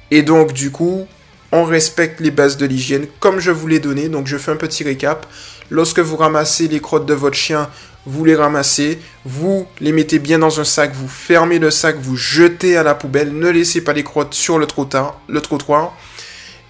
Et 0.10 0.24
donc, 0.24 0.54
du 0.54 0.72
coup, 0.72 1.06
on 1.52 1.64
respecte 1.64 2.22
les 2.22 2.32
bases 2.32 2.58
de 2.58 2.66
l'hygiène 2.66 3.08
comme 3.20 3.40
je 3.40 3.52
vous 3.52 3.68
l'ai 3.68 3.80
donné. 3.80 4.10
Donc, 4.10 4.28
je 4.28 4.38
fais 4.38 4.52
un 4.52 4.56
petit 4.56 4.84
récap. 4.84 5.28
Lorsque 5.70 6.00
vous 6.00 6.16
ramassez 6.16 6.68
les 6.70 6.80
crottes 6.80 7.06
de 7.06 7.14
votre 7.14 7.36
chien, 7.36 7.70
vous 8.08 8.24
les 8.24 8.36
ramassez, 8.36 9.00
vous 9.26 9.68
les 9.82 9.92
mettez 9.92 10.18
bien 10.18 10.40
dans 10.40 10.60
un 10.60 10.64
sac, 10.64 10.94
vous 10.94 11.10
fermez 11.10 11.60
le 11.60 11.70
sac, 11.72 11.98
vous 12.00 12.16
jetez 12.16 12.78
à 12.78 12.84
la 12.84 12.96
poubelle, 12.96 13.38
ne 13.38 13.50
laissez 13.50 13.82
pas 13.82 13.92
les 13.92 14.04
crottes 14.04 14.34
sur 14.34 14.58
le 14.58 14.66
trottoir. 14.66 15.94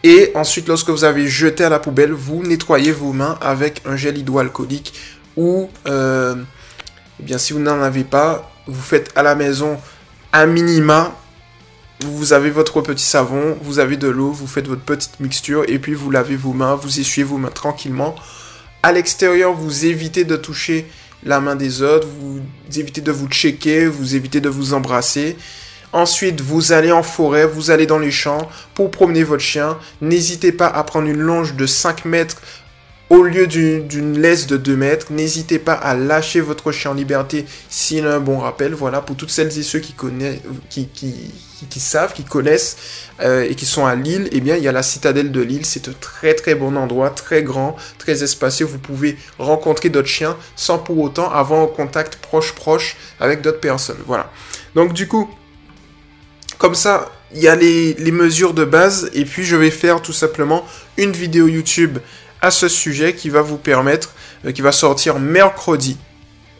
Et 0.04 0.32
ensuite, 0.34 0.67
lorsque 0.67 0.89
vous 0.89 1.04
avez 1.04 1.28
jeté 1.28 1.63
à 1.63 1.69
la 1.69 1.80
poubelle, 1.80 2.12
vous 2.12 2.43
nettoyez 2.43 2.91
vos 2.91 3.13
mains 3.13 3.38
avec 3.39 3.82
un 3.86 3.95
gel 3.95 4.17
hydroalcoolique 4.17 4.93
ou, 5.36 5.69
euh, 5.88 6.36
eh 7.19 7.23
bien, 7.23 7.38
si 7.38 7.54
vous 7.54 7.60
n'en 7.60 7.82
avez 7.82 8.04
pas, 8.04 8.52
vous 8.65 8.82
faites 8.82 9.12
à 9.15 9.21
la 9.21 9.36
maison 9.36 9.78
un 10.34 10.47
minima. 10.47 11.15
Vous 12.02 12.34
avez 12.34 12.50
votre 12.50 12.82
petit 12.82 13.06
savon, 13.06 13.58
vous 13.62 13.80
avez 13.80 13.97
de 13.97 14.08
l'eau, 14.08 14.32
vous 14.32 14.47
faites 14.47 14.67
votre 14.67 14.84
petite 14.84 15.19
mixture 15.19 15.63
et 15.67 15.80
puis 15.80 15.93
vous 15.93 16.12
lavez 16.12 16.36
vos 16.36 16.54
mains, 16.54 16.76
vous 16.76 17.00
essuyez 17.00 17.23
vos 17.23 17.38
mains 17.38 17.50
tranquillement. 17.50 18.15
À 18.84 18.91
l'extérieur, 18.91 19.54
vous 19.54 19.86
évitez 19.86 20.23
de 20.23 20.36
toucher 20.36 20.88
la 21.23 21.39
main 21.39 21.56
des 21.56 21.82
autres, 21.82 22.08
vous 22.08 22.41
évitez 22.80 23.01
de 23.01 23.12
vous 23.12 23.27
checker, 23.27 23.88
vous 23.88 24.15
évitez 24.15 24.41
de 24.41 24.49
vous 24.49 24.73
embrasser. 24.73 25.36
Ensuite, 25.93 26.41
vous 26.41 26.73
allez 26.73 26.91
en 26.91 27.03
forêt, 27.03 27.45
vous 27.45 27.71
allez 27.71 27.86
dans 27.86 27.99
les 27.99 28.12
champs 28.12 28.49
pour 28.73 28.91
promener 28.91 29.23
votre 29.23 29.43
chien. 29.43 29.77
N'hésitez 30.01 30.51
pas 30.51 30.67
à 30.67 30.84
prendre 30.84 31.08
une 31.08 31.19
longe 31.19 31.56
de 31.56 31.65
5 31.65 32.06
mètres 32.06 32.41
au 33.10 33.24
lieu 33.24 33.48
d'une 33.48 34.20
laisse 34.20 34.48
de 34.48 34.58
2 34.58 34.76
mètres. 34.76 35.08
N'hésitez 35.12 35.60
pas 35.60 35.74
à 35.74 35.96
lâcher 35.96 36.41
votre 36.41 36.72
chien 36.72 36.91
en 36.91 36.93
liberté 36.93 37.46
s'il 37.70 38.06
a 38.06 38.15
un 38.15 38.20
bon 38.20 38.39
rappel. 38.39 38.74
Voilà, 38.74 39.02
pour 39.02 39.15
toutes 39.15 39.30
celles 39.30 39.58
et 39.58 39.63
ceux 39.63 39.80
qui, 39.80 39.93
connaissent, 39.93 40.41
qui, 40.70 41.80
savent, 41.80 42.13
qui 42.13 42.24
connaissent 42.24 42.78
euh, 43.22 43.48
et 43.50 43.56
qui 43.56 43.65
sont 43.65 43.86
à 43.86 43.96
Lille, 43.96 44.28
eh 44.32 44.41
bien, 44.41 44.58
il 44.58 44.63
y 44.63 44.67
a 44.67 44.72
la 44.72 44.84
citadelle 44.84 45.32
de 45.32 45.41
Lille. 45.41 45.65
C'est 45.65 45.88
un 45.88 45.93
très 46.00 46.34
très 46.34 46.56
bon 46.56 46.76
endroit, 46.76 47.10
très 47.10 47.43
grand, 47.43 47.78
très 47.98 48.24
espacé. 48.24 48.63
Vous 48.63 48.80
pouvez 48.80 49.17
rencontrer 49.39 49.89
d'autres 49.89 50.08
chiens 50.08 50.36
sans 50.56 50.78
pour 50.78 51.00
autant 51.00 51.32
avoir 51.32 51.62
un 51.62 51.67
contact 51.67 52.17
proche 52.17 52.54
proche 52.54 52.98
avec 53.20 53.41
d'autres 53.41 53.62
personnes. 53.62 53.98
Voilà. 54.06 54.32
Donc 54.76 54.93
du 54.93 55.08
coup, 55.08 55.30
comme 56.58 56.76
ça, 56.76 57.12
il 57.34 57.41
y 57.41 57.48
a 57.48 57.56
les 57.56 58.12
mesures 58.12 58.54
de 58.54 58.65
base 58.65 59.10
et 59.13 59.26
puis 59.26 59.43
je 59.43 59.56
vais 59.56 59.70
faire 59.70 60.02
tout 60.02 60.13
simplement 60.13 60.65
une 60.98 61.12
vidéo 61.12 61.48
YouTube 61.48 62.00
à 62.41 62.52
ce 62.52 62.67
sujet 62.67 63.13
qui 63.13 63.30
va 63.30 63.41
vous 63.41 63.58
permettre, 63.58 64.13
euh, 64.45 64.52
qui 64.52 64.62
va 64.62 64.71
sortir 64.71 65.19
mercredi 65.19 65.97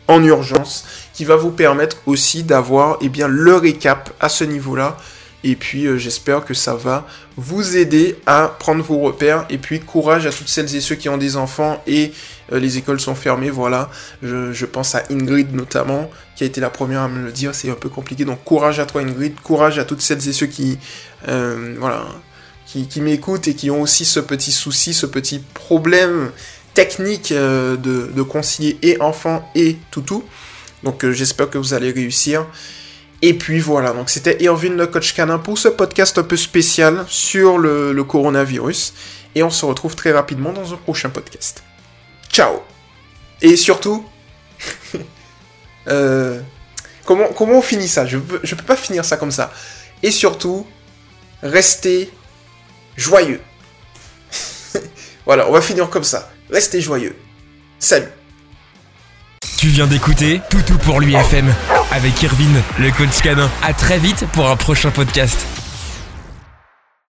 en 0.08 0.24
urgence, 0.24 0.86
qui 1.14 1.26
va 1.26 1.36
vous 1.36 1.52
permettre 1.52 1.98
aussi 2.06 2.44
d'avoir 2.44 2.98
eh 3.02 3.10
bien, 3.10 3.28
le 3.28 3.56
récap 3.56 4.12
à 4.20 4.30
ce 4.30 4.44
niveau-là. 4.44 4.98
Et 5.44 5.56
puis 5.56 5.86
euh, 5.86 5.98
j'espère 5.98 6.44
que 6.44 6.54
ça 6.54 6.74
va 6.74 7.06
vous 7.36 7.78
aider 7.78 8.18
à 8.26 8.56
prendre 8.60 8.84
vos 8.84 9.00
repères. 9.00 9.46
Et 9.50 9.58
puis 9.58 9.80
courage 9.80 10.26
à 10.26 10.32
toutes 10.32 10.48
celles 10.48 10.76
et 10.76 10.82
ceux 10.82 10.96
qui 10.96 11.10
ont 11.10 11.18
des 11.18 11.38
enfants 11.38 11.82
et 11.86 12.12
euh, 12.52 12.60
les 12.60 12.78
écoles 12.78 13.00
sont 13.00 13.16
fermées. 13.16 13.52
Voilà, 13.52 13.90
je, 14.24 14.66
pense 14.66 14.96
à 14.96 15.04
Ingrid 15.12 15.54
notamment, 15.54 16.10
qui 16.36 16.44
a 16.44 16.48
été 16.48 16.60
la 16.60 16.70
première 16.70 17.02
à 17.02 17.08
me 17.08 17.24
le 17.24 17.32
dire. 17.32 17.54
C'est 17.54 17.70
un 17.70 17.76
peu 17.76 17.90
compliqué. 17.90 18.26
Donc 18.26 18.44
courage 18.44 18.80
à 18.80 18.86
toi 18.86 19.02
Ingrid, 19.02 19.40
courage 19.42 19.78
à 19.78 19.86
toutes 19.86 20.02
celles 20.02 20.28
et 20.28 20.34
ceux 20.34 20.48
qui, 20.48 20.80
voilà, 21.26 22.06
qui, 22.68 23.02
m'écoutent 23.02 23.48
et 23.48 23.56
qui 23.56 23.72
ont 23.72 23.82
aussi 23.82 24.06
ce 24.06 24.20
petit 24.20 24.52
souci, 24.52 24.94
ce 24.94 25.06
petit 25.06 25.40
problème 25.40 26.32
technique 26.74 27.32
euh, 27.32 27.78
de, 27.78 28.22
concilier 28.22 28.78
et 28.82 29.02
enfant 29.02 29.50
et 29.56 29.78
toutou. 29.90 30.24
Donc 30.84 31.04
euh, 31.04 31.12
j'espère 31.12 31.50
que 31.50 31.58
vous 31.58 31.74
allez 31.74 31.92
réussir. 31.92 32.46
Et 33.22 33.34
puis 33.34 33.60
voilà, 33.60 33.94
donc 33.94 34.10
c'était 34.10 34.44
Irvin 34.44 34.76
le 34.76 34.86
coach 34.86 35.16
canin 35.16 35.40
pour 35.40 35.58
ce 35.58 35.70
podcast 35.70 36.20
un 36.20 36.24
peu 36.24 36.38
spécial 36.38 37.06
sur 37.08 37.58
le, 37.58 38.04
coronavirus. 38.04 38.94
Et 39.34 39.44
on 39.44 39.50
se 39.50 39.66
retrouve 39.66 39.96
très 39.96 40.12
rapidement 40.12 40.52
dans 40.52 40.74
un 40.74 40.78
prochain 40.78 41.10
podcast. 41.10 41.64
Ciao 42.30 42.62
Et 43.42 43.56
surtout, 43.56 44.06
euh, 45.88 46.42
comment, 47.06 47.28
comment 47.36 47.58
on 47.58 47.62
finit 47.62 47.88
ça? 47.88 48.06
Je 48.06 48.18
je 48.44 48.56
peux 48.56 48.64
pas 48.64 48.76
finir 48.76 49.06
ça 49.06 49.18
comme 49.18 49.32
ça. 49.32 49.52
Et 50.04 50.12
surtout, 50.12 50.68
restez 51.42 52.12
joyeux. 52.98 53.42
voilà, 55.26 55.48
on 55.48 55.52
va 55.52 55.62
finir 55.62 55.90
comme 55.90 56.04
ça. 56.04 56.30
Restez 56.50 56.82
joyeux. 56.82 57.16
Salut. 57.80 58.08
Tu 59.58 59.68
viens 59.68 59.88
d'écouter 59.88 60.42
Toutou 60.50 60.78
pour 60.80 61.00
l'UFM 61.00 61.54
avec 61.92 62.22
Irvine, 62.22 62.62
le 62.80 62.92
coach 62.92 63.22
canin. 63.22 63.50
À 63.64 63.74
très 63.74 63.98
vite 63.98 64.26
pour 64.34 64.50
un 64.50 64.56
prochain 64.56 64.92
podcast. 64.92 65.46